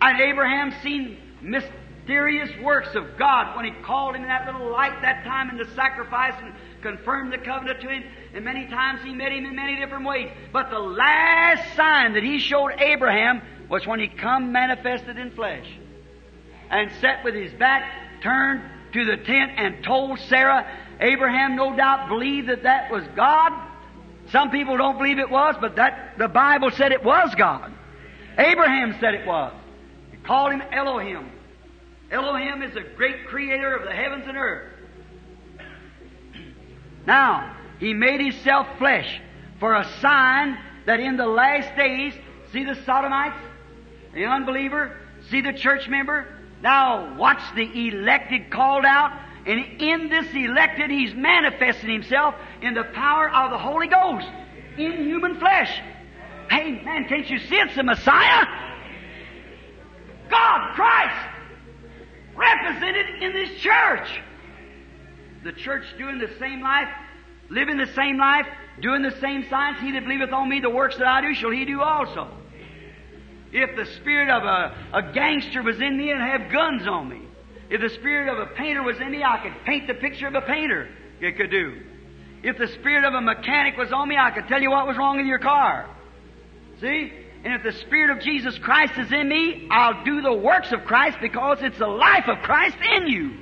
And 0.00 0.20
Abraham 0.20 0.72
seen 0.80 1.18
mysterious 1.40 2.50
works 2.62 2.94
of 2.94 3.18
God 3.18 3.56
when 3.56 3.64
he 3.64 3.72
called 3.82 4.14
him 4.14 4.22
in 4.22 4.28
that 4.28 4.46
little 4.46 4.70
light 4.70 5.02
that 5.02 5.24
time 5.24 5.50
in 5.50 5.56
the 5.56 5.74
sacrifice 5.74 6.34
and 6.40 6.54
confirmed 6.82 7.32
the 7.32 7.38
covenant 7.38 7.80
to 7.80 7.88
him. 7.88 8.04
And 8.32 8.44
many 8.44 8.68
times 8.68 9.02
he 9.02 9.12
met 9.12 9.32
him 9.32 9.44
in 9.44 9.56
many 9.56 9.80
different 9.80 10.06
ways. 10.06 10.30
But 10.52 10.70
the 10.70 10.78
last 10.78 11.74
sign 11.74 12.12
that 12.12 12.22
he 12.22 12.38
showed 12.38 12.80
Abraham 12.80 13.42
was 13.68 13.88
when 13.88 13.98
he 13.98 14.06
come 14.06 14.52
manifested 14.52 15.18
in 15.18 15.32
flesh 15.32 15.66
and 16.70 16.92
sat 17.00 17.24
with 17.24 17.34
his 17.34 17.52
back 17.54 17.82
turned 18.22 18.62
to 18.92 19.04
the 19.04 19.16
tent 19.16 19.52
and 19.56 19.82
told 19.82 20.20
Sarah, 20.20 20.64
Abraham 21.02 21.56
no 21.56 21.76
doubt 21.76 22.08
believed 22.08 22.48
that 22.48 22.62
that 22.62 22.90
was 22.90 23.04
God. 23.16 23.52
Some 24.30 24.50
people 24.50 24.76
don't 24.76 24.96
believe 24.96 25.18
it 25.18 25.30
was, 25.30 25.56
but 25.60 25.76
that 25.76 26.16
the 26.16 26.28
Bible 26.28 26.70
said 26.70 26.92
it 26.92 27.04
was 27.04 27.34
God. 27.34 27.72
Abraham 28.38 28.96
said 29.00 29.14
it 29.14 29.26
was. 29.26 29.52
He 30.10 30.16
called 30.18 30.52
him 30.52 30.62
Elohim. 30.72 31.30
Elohim 32.10 32.62
is 32.62 32.72
the 32.74 32.84
great 32.96 33.26
creator 33.26 33.74
of 33.74 33.84
the 33.84 33.90
heavens 33.90 34.24
and 34.26 34.36
earth. 34.36 34.72
Now, 37.06 37.56
he 37.80 37.94
made 37.94 38.20
himself 38.20 38.68
flesh 38.78 39.20
for 39.58 39.74
a 39.74 39.84
sign 40.00 40.56
that 40.86 41.00
in 41.00 41.16
the 41.16 41.26
last 41.26 41.76
days, 41.76 42.14
see 42.52 42.64
the 42.64 42.76
sodomites, 42.84 43.38
the 44.14 44.24
unbeliever, 44.26 44.96
see 45.28 45.40
the 45.40 45.52
church 45.52 45.88
member. 45.88 46.26
Now 46.62 47.16
watch 47.16 47.42
the 47.56 47.88
elected 47.88 48.50
called 48.50 48.84
out, 48.84 49.18
and 49.44 49.82
in 49.82 50.08
this 50.08 50.26
elected, 50.34 50.90
he's 50.90 51.14
manifesting 51.14 51.90
himself 51.90 52.34
in 52.60 52.74
the 52.74 52.84
power 52.84 53.28
of 53.28 53.50
the 53.50 53.58
Holy 53.58 53.88
Ghost 53.88 54.28
in 54.78 55.04
human 55.04 55.38
flesh. 55.38 55.80
Hey 56.48 56.82
man, 56.84 57.08
can't 57.08 57.28
you 57.28 57.38
see 57.38 57.56
it's 57.56 57.74
the 57.74 57.82
Messiah? 57.82 58.46
God, 60.30 60.74
Christ, 60.74 61.28
represented 62.36 63.22
in 63.22 63.32
this 63.32 63.60
church. 63.60 64.08
The 65.44 65.52
church 65.52 65.84
doing 65.98 66.18
the 66.18 66.30
same 66.38 66.60
life, 66.62 66.88
living 67.50 67.76
the 67.78 67.92
same 67.94 68.18
life, 68.18 68.46
doing 68.80 69.02
the 69.02 69.18
same 69.20 69.48
signs. 69.50 69.80
He 69.80 69.92
that 69.92 70.04
believeth 70.04 70.32
on 70.32 70.48
me, 70.48 70.60
the 70.60 70.70
works 70.70 70.96
that 70.98 71.06
I 71.06 71.20
do, 71.20 71.34
shall 71.34 71.50
he 71.50 71.64
do 71.64 71.80
also. 71.80 72.28
If 73.52 73.76
the 73.76 73.86
spirit 73.96 74.30
of 74.30 74.44
a, 74.44 74.74
a 74.94 75.12
gangster 75.12 75.62
was 75.62 75.80
in 75.80 75.98
me 75.98 76.10
and 76.10 76.20
have 76.20 76.50
guns 76.50 76.86
on 76.86 77.08
me, 77.08 77.22
if 77.72 77.80
the 77.80 77.88
spirit 77.88 78.28
of 78.28 78.38
a 78.38 78.52
painter 78.52 78.82
was 78.82 79.00
in 79.00 79.10
me, 79.10 79.24
I 79.24 79.38
could 79.42 79.54
paint 79.64 79.86
the 79.86 79.94
picture 79.94 80.26
of 80.26 80.34
a 80.34 80.42
painter. 80.42 80.90
It 81.22 81.38
could 81.38 81.50
do. 81.50 81.80
If 82.42 82.58
the 82.58 82.68
spirit 82.68 83.04
of 83.04 83.14
a 83.14 83.20
mechanic 83.22 83.78
was 83.78 83.90
on 83.92 84.08
me, 84.08 84.18
I 84.18 84.30
could 84.30 84.46
tell 84.46 84.60
you 84.60 84.70
what 84.70 84.86
was 84.86 84.98
wrong 84.98 85.16
with 85.16 85.24
your 85.24 85.38
car. 85.38 85.88
See? 86.82 87.10
And 87.44 87.54
if 87.54 87.62
the 87.62 87.72
Spirit 87.72 88.14
of 88.14 88.22
Jesus 88.22 88.58
Christ 88.58 88.92
is 88.98 89.10
in 89.10 89.26
me, 89.26 89.68
I'll 89.70 90.04
do 90.04 90.20
the 90.20 90.34
works 90.34 90.70
of 90.70 90.84
Christ 90.84 91.16
because 91.22 91.58
it's 91.62 91.78
the 91.78 91.88
life 91.88 92.28
of 92.28 92.42
Christ 92.42 92.76
in 92.96 93.06
you. 93.06 93.38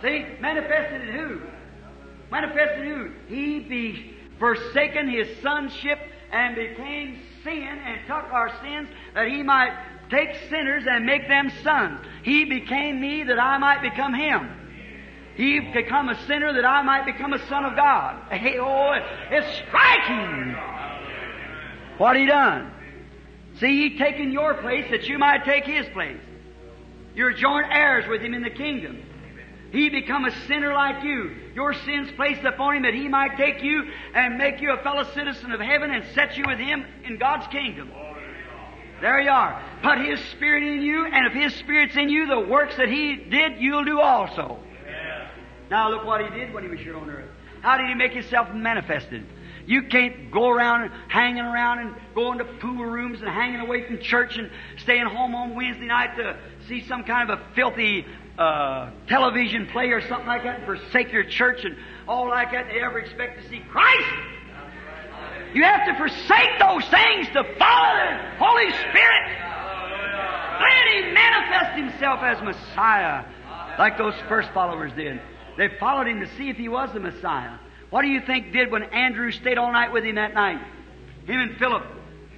See? 0.00 0.24
Manifested 0.40 1.08
in 1.08 1.14
who? 1.14 1.40
Manifested 2.30 2.86
in 2.86 2.88
who? 2.88 3.34
He 3.34 3.58
be 3.60 4.14
forsaken 4.38 5.10
his 5.10 5.26
sonship 5.42 5.98
and 6.30 6.54
became 6.54 7.18
sin 7.42 7.80
and 7.84 8.00
took 8.06 8.32
our 8.32 8.52
sins 8.62 8.88
that 9.14 9.26
he 9.26 9.42
might 9.42 9.76
take 10.12 10.36
sinners 10.48 10.84
and 10.88 11.04
make 11.04 11.26
them 11.26 11.50
sons. 11.64 12.00
He 12.22 12.44
became 12.44 13.00
me 13.00 13.24
that 13.24 13.40
I 13.40 13.58
might 13.58 13.82
become 13.82 14.14
him. 14.14 14.48
He 15.34 15.58
become 15.60 16.10
a 16.10 16.26
sinner 16.26 16.52
that 16.52 16.64
I 16.64 16.82
might 16.82 17.06
become 17.06 17.32
a 17.32 17.44
son 17.48 17.64
of 17.64 17.74
God. 17.74 18.30
Hey, 18.30 18.58
oh, 18.60 18.92
it's 19.30 19.66
striking 19.66 20.54
what 21.96 22.16
he 22.16 22.26
done. 22.26 22.70
See, 23.58 23.88
he 23.88 23.98
taken 23.98 24.30
your 24.30 24.54
place 24.54 24.90
that 24.90 25.08
you 25.08 25.18
might 25.18 25.44
take 25.44 25.64
his 25.64 25.86
place. 25.94 26.20
You're 27.14 27.32
joint 27.32 27.66
heirs 27.70 28.04
with 28.08 28.20
him 28.20 28.34
in 28.34 28.42
the 28.42 28.50
kingdom. 28.50 29.02
He 29.72 29.88
become 29.88 30.26
a 30.26 30.46
sinner 30.46 30.74
like 30.74 31.02
you. 31.02 31.34
Your 31.54 31.72
sins 31.72 32.10
placed 32.16 32.44
upon 32.44 32.76
him 32.76 32.82
that 32.82 32.94
he 32.94 33.08
might 33.08 33.38
take 33.38 33.62
you 33.62 33.90
and 34.14 34.36
make 34.36 34.60
you 34.60 34.72
a 34.72 34.82
fellow 34.82 35.04
citizen 35.14 35.52
of 35.52 35.60
heaven 35.60 35.90
and 35.90 36.04
set 36.14 36.36
you 36.36 36.44
with 36.46 36.58
him 36.58 36.84
in 37.04 37.18
God's 37.18 37.46
kingdom. 37.48 37.90
There 39.02 39.20
you 39.20 39.30
are. 39.30 39.60
Put 39.82 39.98
his 39.98 40.20
spirit 40.30 40.62
in 40.62 40.80
you, 40.80 41.04
and 41.04 41.26
if 41.26 41.32
his 41.32 41.52
spirit's 41.56 41.96
in 41.96 42.08
you, 42.08 42.28
the 42.28 42.38
works 42.38 42.76
that 42.76 42.88
he 42.88 43.16
did, 43.16 43.60
you'll 43.60 43.84
do 43.84 44.00
also. 44.00 44.60
Now 45.70 45.90
look 45.90 46.04
what 46.04 46.24
he 46.24 46.30
did 46.38 46.54
when 46.54 46.62
he 46.62 46.70
was 46.70 46.78
here 46.78 46.96
on 46.96 47.10
earth. 47.10 47.28
How 47.62 47.78
did 47.78 47.88
he 47.88 47.94
make 47.94 48.12
himself 48.12 48.54
manifested? 48.54 49.26
You 49.66 49.82
can't 49.88 50.30
go 50.30 50.48
around 50.48 50.92
hanging 51.08 51.42
around 51.42 51.80
and 51.80 51.96
going 52.14 52.38
to 52.38 52.44
pool 52.44 52.84
rooms 52.84 53.20
and 53.20 53.28
hanging 53.28 53.60
away 53.60 53.86
from 53.86 54.00
church 54.00 54.36
and 54.38 54.48
staying 54.78 55.06
home 55.06 55.34
on 55.34 55.56
Wednesday 55.56 55.86
night 55.86 56.16
to 56.16 56.38
see 56.68 56.86
some 56.86 57.02
kind 57.02 57.28
of 57.28 57.40
a 57.40 57.54
filthy 57.54 58.06
uh, 58.38 58.90
television 59.08 59.66
play 59.66 59.86
or 59.90 60.00
something 60.08 60.26
like 60.28 60.44
that 60.44 60.60
and 60.60 60.64
forsake 60.64 61.12
your 61.12 61.24
church 61.24 61.64
and 61.64 61.76
all 62.06 62.28
like 62.28 62.52
that 62.52 62.66
and 62.68 62.78
ever 62.78 63.00
expect 63.00 63.42
to 63.42 63.48
see 63.48 63.60
Christ. 63.68 64.06
You 65.54 65.64
have 65.64 65.86
to 65.86 65.94
forsake 65.96 66.58
those 66.58 66.84
things 66.88 67.28
to 67.34 67.44
follow 67.58 67.94
the 67.96 68.36
Holy 68.38 68.70
Spirit. 68.70 69.24
Let 70.60 71.04
Him 71.04 71.14
manifest 71.14 71.76
Himself 71.76 72.20
as 72.22 72.42
Messiah, 72.42 73.24
like 73.78 73.98
those 73.98 74.14
first 74.28 74.50
followers 74.52 74.92
did. 74.94 75.20
They 75.58 75.68
followed 75.78 76.06
Him 76.06 76.20
to 76.20 76.36
see 76.36 76.48
if 76.48 76.56
He 76.56 76.68
was 76.68 76.90
the 76.92 77.00
Messiah. 77.00 77.58
What 77.92 78.02
do 78.02 78.08
you 78.08 78.22
think 78.22 78.54
did 78.54 78.70
when 78.70 78.84
Andrew 78.84 79.30
stayed 79.30 79.58
all 79.58 79.70
night 79.70 79.92
with 79.92 80.02
him 80.02 80.14
that 80.14 80.32
night? 80.32 80.62
Him 81.26 81.40
and 81.40 81.58
Philip. 81.58 81.84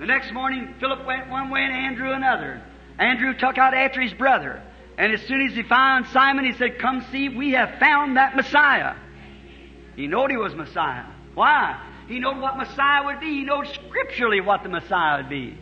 The 0.00 0.06
next 0.06 0.32
morning, 0.32 0.74
Philip 0.80 1.06
went 1.06 1.30
one 1.30 1.48
way 1.48 1.60
and 1.60 1.72
Andrew 1.72 2.10
another. 2.10 2.60
Andrew 2.98 3.34
took 3.34 3.56
out 3.56 3.72
after 3.72 4.00
his 4.00 4.12
brother. 4.14 4.60
And 4.98 5.12
as 5.12 5.22
soon 5.22 5.46
as 5.46 5.54
he 5.54 5.62
found 5.62 6.06
Simon, 6.08 6.44
he 6.44 6.54
said, 6.54 6.80
Come 6.80 7.06
see, 7.12 7.28
we 7.28 7.52
have 7.52 7.78
found 7.78 8.16
that 8.16 8.34
Messiah. 8.34 8.96
He 9.94 10.08
knowed 10.08 10.32
he 10.32 10.36
was 10.36 10.56
Messiah. 10.56 11.04
Why? 11.34 11.80
He 12.08 12.18
knowed 12.18 12.40
what 12.40 12.56
Messiah 12.56 13.04
would 13.04 13.20
be. 13.20 13.38
He 13.38 13.44
knowed 13.44 13.66
scripturally 13.68 14.40
what 14.40 14.62
the 14.62 14.68
Messiah 14.68 15.18
would 15.18 15.30
be. 15.30 15.56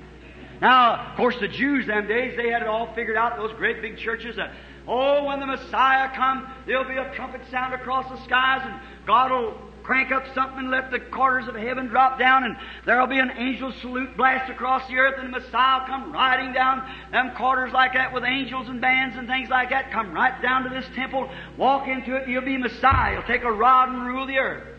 Now, 0.60 1.10
of 1.10 1.16
course, 1.16 1.36
the 1.40 1.48
Jews 1.48 1.86
them 1.86 2.06
days, 2.06 2.36
they 2.36 2.50
had 2.50 2.62
it 2.62 2.68
all 2.68 2.94
figured 2.94 3.16
out, 3.16 3.36
those 3.36 3.52
great 3.54 3.82
big 3.82 3.98
churches. 3.98 4.36
That, 4.36 4.52
oh, 4.86 5.24
when 5.24 5.40
the 5.40 5.46
Messiah 5.46 6.08
come, 6.14 6.48
there'll 6.66 6.84
be 6.84 6.96
a 6.96 7.12
trumpet 7.14 7.40
sound 7.50 7.74
across 7.74 8.08
the 8.08 8.22
skies, 8.24 8.62
and 8.64 8.80
God 9.04 9.32
will 9.32 9.54
crank 9.82 10.12
up 10.12 10.22
something 10.34 10.60
and 10.60 10.70
let 10.70 10.92
the 10.92 11.00
quarters 11.00 11.48
of 11.48 11.56
heaven 11.56 11.88
drop 11.88 12.16
down, 12.16 12.44
and 12.44 12.56
there'll 12.86 13.08
be 13.08 13.18
an 13.18 13.32
angel 13.36 13.72
salute 13.80 14.16
blast 14.16 14.50
across 14.50 14.86
the 14.86 14.96
earth, 14.96 15.14
and 15.18 15.34
the 15.34 15.40
Messiah 15.40 15.80
will 15.80 15.86
come 15.88 16.12
riding 16.12 16.52
down 16.52 16.88
them 17.10 17.32
quarters 17.34 17.72
like 17.72 17.94
that 17.94 18.12
with 18.12 18.22
angels 18.22 18.68
and 18.68 18.80
bands 18.80 19.16
and 19.16 19.26
things 19.26 19.48
like 19.48 19.70
that. 19.70 19.90
Come 19.90 20.12
right 20.12 20.40
down 20.40 20.62
to 20.62 20.70
this 20.70 20.86
temple, 20.94 21.28
walk 21.56 21.88
into 21.88 22.14
it, 22.14 22.22
and 22.22 22.32
you'll 22.32 22.42
be 22.44 22.56
Messiah. 22.56 23.14
He'll 23.14 23.26
take 23.26 23.42
a 23.42 23.50
rod 23.50 23.88
and 23.88 24.06
rule 24.06 24.26
the 24.26 24.38
earth. 24.38 24.71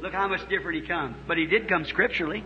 Look 0.00 0.12
how 0.12 0.28
much 0.28 0.48
different 0.48 0.82
he 0.82 0.86
comes. 0.86 1.16
But 1.26 1.38
he 1.38 1.46
did 1.46 1.68
come 1.68 1.84
scripturally. 1.84 2.44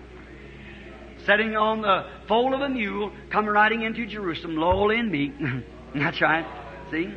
Sitting 1.26 1.56
on 1.56 1.82
the 1.82 2.06
foal 2.28 2.54
of 2.54 2.60
a 2.60 2.68
mule, 2.68 3.12
come 3.30 3.46
riding 3.46 3.82
into 3.82 4.06
Jerusalem, 4.06 4.56
lowly 4.56 4.98
and 4.98 5.10
meek. 5.10 5.32
That's 5.94 6.20
right. 6.20 6.46
See? 6.90 7.12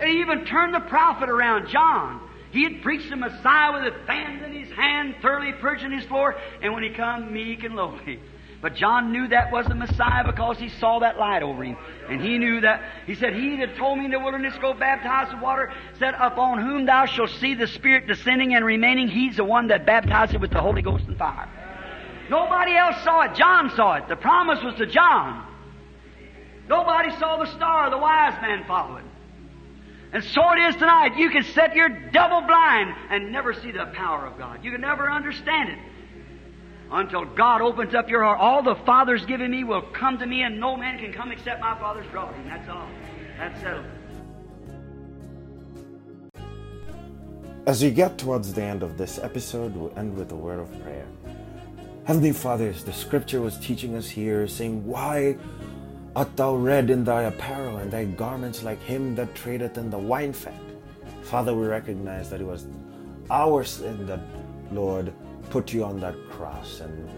And 0.00 0.10
he 0.10 0.20
even 0.20 0.46
turned 0.46 0.74
the 0.74 0.80
prophet 0.80 1.28
around, 1.28 1.68
John. 1.68 2.20
He 2.52 2.64
had 2.64 2.82
preached 2.82 3.10
the 3.10 3.16
Messiah 3.16 3.72
with 3.72 3.92
his 3.92 4.06
fans 4.06 4.42
in 4.42 4.52
his 4.52 4.72
hand, 4.72 5.16
thoroughly 5.20 5.52
purging 5.60 5.92
his 5.92 6.04
floor, 6.06 6.34
and 6.62 6.72
when 6.72 6.82
he 6.82 6.90
come 6.90 7.32
meek 7.32 7.62
and 7.62 7.76
lowly. 7.76 8.18
But 8.62 8.74
John 8.74 9.10
knew 9.10 9.26
that 9.28 9.50
was 9.50 9.66
the 9.66 9.74
Messiah 9.74 10.22
because 10.24 10.58
he 10.58 10.68
saw 10.68 10.98
that 10.98 11.18
light 11.18 11.42
over 11.42 11.64
him. 11.64 11.78
And 12.08 12.20
he 12.20 12.36
knew 12.36 12.60
that, 12.60 12.82
he 13.06 13.14
said, 13.14 13.34
He 13.34 13.56
that 13.56 13.76
told 13.76 13.98
me 13.98 14.04
in 14.04 14.10
the 14.10 14.18
wilderness, 14.18 14.54
go 14.60 14.74
baptize 14.74 15.32
with 15.32 15.42
water, 15.42 15.72
said, 15.98 16.14
Upon 16.18 16.58
whom 16.60 16.84
thou 16.84 17.06
shalt 17.06 17.30
see 17.30 17.54
the 17.54 17.66
Spirit 17.66 18.06
descending 18.06 18.54
and 18.54 18.64
remaining, 18.64 19.08
he's 19.08 19.36
the 19.36 19.44
one 19.44 19.68
that 19.68 19.86
baptized 19.86 20.38
with 20.38 20.50
the 20.50 20.60
Holy 20.60 20.82
Ghost 20.82 21.04
and 21.06 21.16
fire. 21.16 21.48
Nobody 22.28 22.76
else 22.76 23.02
saw 23.02 23.22
it. 23.22 23.34
John 23.34 23.70
saw 23.74 23.94
it. 23.94 24.08
The 24.08 24.16
promise 24.16 24.62
was 24.62 24.74
to 24.74 24.86
John. 24.86 25.46
Nobody 26.68 27.10
saw 27.18 27.38
the 27.38 27.50
star, 27.56 27.90
the 27.90 27.98
wise 27.98 28.40
man 28.42 28.64
following. 28.68 29.04
And 30.12 30.22
so 30.22 30.52
it 30.52 30.58
is 30.68 30.74
tonight. 30.74 31.16
You 31.16 31.30
can 31.30 31.44
set 31.44 31.74
your 31.74 31.88
double 31.88 32.42
blind 32.42 32.94
and 33.10 33.32
never 33.32 33.54
see 33.54 33.72
the 33.72 33.86
power 33.94 34.26
of 34.26 34.38
God. 34.38 34.64
You 34.64 34.70
can 34.70 34.80
never 34.80 35.10
understand 35.10 35.70
it. 35.70 35.78
Until 36.92 37.24
God 37.24 37.60
opens 37.60 37.94
up 37.94 38.08
your 38.10 38.24
heart. 38.24 38.40
All 38.40 38.62
the 38.62 38.74
Father's 38.74 39.24
given 39.24 39.50
me 39.50 39.62
will 39.62 39.82
come 39.82 40.18
to 40.18 40.26
me, 40.26 40.42
and 40.42 40.58
no 40.58 40.76
man 40.76 40.98
can 40.98 41.12
come 41.12 41.30
except 41.30 41.60
my 41.60 41.78
Father's 41.78 42.06
brought 42.08 42.34
him. 42.34 42.48
That's 42.48 42.68
all. 42.68 42.86
That's 43.38 43.60
settled. 43.60 43.84
As 47.66 47.82
we 47.82 47.90
get 47.90 48.18
towards 48.18 48.52
the 48.52 48.62
end 48.62 48.82
of 48.82 48.98
this 48.98 49.18
episode, 49.18 49.76
we'll 49.76 49.96
end 49.96 50.16
with 50.16 50.32
a 50.32 50.34
word 50.34 50.58
of 50.58 50.82
prayer. 50.82 51.06
Heavenly 52.04 52.32
Father, 52.32 52.70
as 52.70 52.82
the 52.82 52.92
scripture 52.92 53.40
was 53.40 53.56
teaching 53.58 53.94
us 53.94 54.08
here, 54.08 54.48
saying, 54.48 54.84
Why 54.84 55.36
art 56.16 56.34
thou 56.36 56.56
red 56.56 56.90
in 56.90 57.04
thy 57.04 57.22
apparel, 57.22 57.76
and 57.76 57.90
thy 57.90 58.06
garments 58.06 58.64
like 58.64 58.82
him 58.82 59.14
that 59.14 59.32
tradeth 59.34 59.78
in 59.78 59.90
the 59.90 59.98
wine 59.98 60.32
fat? 60.32 60.60
Father, 61.22 61.54
we 61.54 61.66
recognize 61.66 62.28
that 62.30 62.40
it 62.40 62.46
was 62.46 62.66
our 63.30 63.62
sin 63.62 64.06
that, 64.06 64.20
Lord, 64.72 65.12
put 65.50 65.72
you 65.72 65.84
on 65.84 65.98
that 66.00 66.14
cross. 66.30 66.80
And 66.80 67.08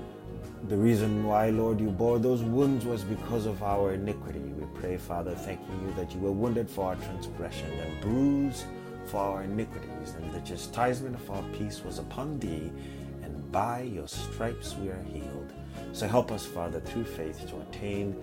the 0.69 0.77
reason 0.77 1.25
why, 1.25 1.51
Lord, 1.51 1.81
you 1.81 1.91
bore 1.91 2.19
those 2.19 2.43
wounds 2.43 2.87
was 2.87 3.05
because 3.05 3.45
of 3.45 3.63
our 3.63 3.93
iniquity. 3.93 4.41
We 4.41 4.67
pray, 4.81 4.97
Father, 4.97 5.35
thanking 5.35 5.81
you 5.87 5.93
that 5.95 6.13
you 6.15 6.21
were 6.21 6.33
wounded 6.33 6.69
for 6.69 6.87
our 6.87 6.97
transgression 6.97 7.71
and 7.71 8.01
bruised 8.01 8.65
for 9.07 9.19
our 9.19 9.43
iniquities, 9.43 10.15
and 10.17 10.33
the 10.33 10.41
chastisement 10.41 11.17
of 11.17 11.31
our 11.31 11.43
peace 11.59 11.83
was 11.85 11.99
upon 11.99 12.39
thee, 12.39 12.73
and 13.23 13.53
by 13.53 13.83
your 13.83 14.09
stripes 14.09 14.77
we 14.77 14.89
are 14.89 15.03
healed. 15.13 15.53
So 15.93 16.07
help 16.07 16.31
us, 16.31 16.47
Father, 16.47 16.81
through 16.81 17.05
faith 17.05 17.47
to 17.51 17.61
attain 17.61 18.17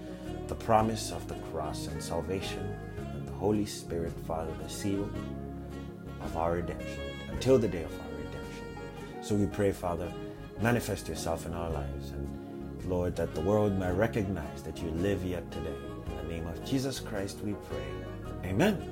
the 0.47 0.55
promise 0.55 1.11
of 1.11 1.27
the 1.27 1.35
cross 1.51 1.87
and 1.87 2.01
salvation, 2.01 2.73
and 2.97 3.27
the 3.27 3.33
Holy 3.33 3.65
Spirit, 3.65 4.13
Father, 4.25 4.51
the 4.63 4.69
seal 4.69 5.09
of 6.21 6.37
our 6.37 6.53
redemption, 6.53 7.01
until 7.29 7.59
the 7.59 7.67
day 7.67 7.83
of 7.83 7.91
our. 7.99 8.08
So 9.29 9.35
we 9.35 9.45
pray, 9.45 9.71
Father, 9.71 10.11
manifest 10.59 11.07
yourself 11.07 11.45
in 11.45 11.53
our 11.53 11.69
lives, 11.69 12.09
and 12.09 12.89
Lord, 12.89 13.15
that 13.17 13.35
the 13.35 13.41
world 13.41 13.77
may 13.77 13.91
recognize 13.91 14.63
that 14.63 14.81
you 14.81 14.89
live 14.89 15.23
yet 15.23 15.51
today. 15.51 15.75
In 16.07 16.17
the 16.17 16.33
name 16.33 16.47
of 16.47 16.65
Jesus 16.65 16.99
Christ 16.99 17.37
we 17.43 17.53
pray. 17.69 18.49
Amen. 18.49 18.91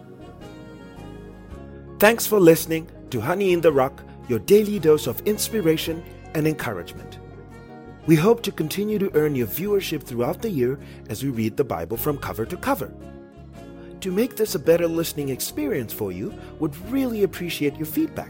Thanks 1.98 2.28
for 2.28 2.40
listening 2.40 2.88
to 3.10 3.20
Honey 3.20 3.52
in 3.52 3.62
the 3.62 3.72
Rock, 3.72 4.04
your 4.30 4.38
daily 4.38 4.78
dose 4.78 5.08
of 5.08 5.22
inspiration 5.22 6.04
and 6.36 6.46
encouragement. 6.46 7.18
We 8.06 8.16
hope 8.16 8.44
to 8.44 8.52
continue 8.52 9.00
to 9.00 9.12
earn 9.16 9.34
your 9.34 9.48
viewership 9.48 10.04
throughout 10.04 10.44
the 10.44 10.52
year 10.52 10.78
as 11.10 11.24
we 11.24 11.32
read 11.32 11.58
the 11.58 11.64
Bible 11.64 11.98
from 11.98 12.20
cover 12.20 12.46
to 12.46 12.58
cover. 12.58 12.94
To 14.02 14.12
make 14.12 14.36
this 14.36 14.54
a 14.54 14.60
better 14.60 14.88
listening 14.88 15.30
experience 15.30 15.94
for 15.94 16.12
you, 16.12 16.32
would 16.60 16.78
really 16.92 17.24
appreciate 17.24 17.76
your 17.78 17.88
feedback. 17.88 18.30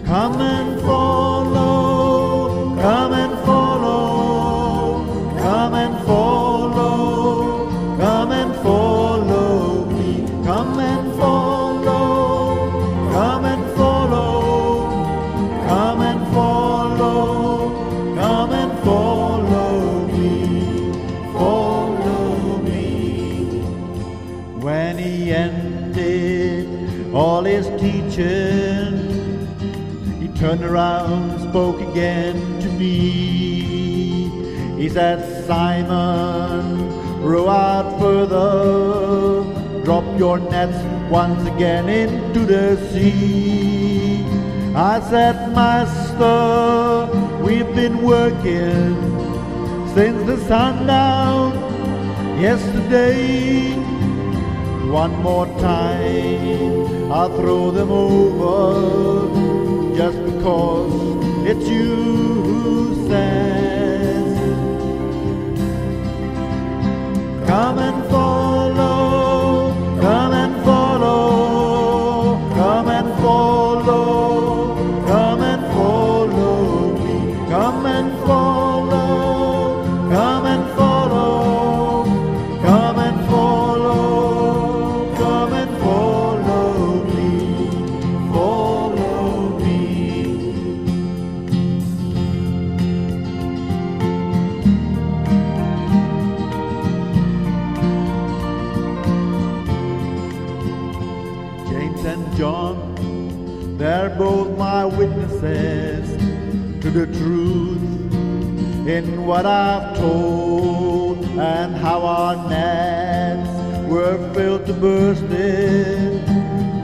Come 0.06 0.40
and 0.40 0.73
Said, 34.94 35.44
Simon, 35.48 37.20
row 37.20 37.48
out 37.48 37.98
further, 37.98 39.42
drop 39.82 40.04
your 40.16 40.38
nets 40.38 40.78
once 41.10 41.44
again 41.48 41.88
into 41.88 42.46
the 42.46 42.76
sea. 42.92 44.24
I 44.76 45.00
said, 45.00 45.52
Master, 45.52 47.08
we've 47.42 47.74
been 47.74 48.02
working 48.02 48.94
since 49.96 50.24
the 50.28 50.38
sundown 50.46 51.54
yesterday. 52.40 53.72
One 54.92 55.20
more 55.24 55.46
time, 55.58 57.10
I'll 57.10 57.36
throw 57.36 57.72
them 57.72 57.90
over 57.90 59.96
just 59.96 60.24
because 60.24 61.48
it's 61.48 61.68
you 61.68 62.13
bursting, 114.84 116.20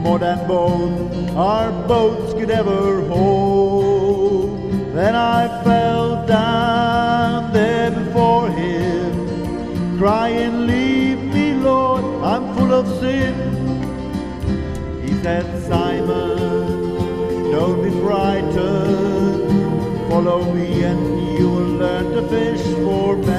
more 0.03 0.19
than 0.19 0.39
both 0.49 1.37
our 1.37 1.71
boats 1.87 2.33
could 2.33 2.51
ever 2.51 3.03
hold. 3.13 4.73
Then 4.95 5.15
I 5.15 5.41
fell 5.63 6.27
down 6.27 7.53
there 7.53 7.91
before 7.91 8.49
him, 8.49 9.99
crying, 9.99 10.67
Leave 10.67 11.23
me, 11.35 11.47
Lord, 11.69 12.05
I'm 12.31 12.45
full 12.55 12.73
of 12.81 12.87
sin. 13.01 13.35
He 15.05 15.13
said, 15.23 15.45
Simon, 15.69 16.65
don't 17.53 17.83
be 17.87 17.91
frightened. 18.01 19.41
Follow 20.09 20.41
me 20.55 20.85
and 20.91 21.03
you 21.39 21.51
will 21.55 21.73
learn 21.83 22.07
to 22.17 22.23
fish 22.29 22.65
for 22.85 23.17
men. 23.17 23.30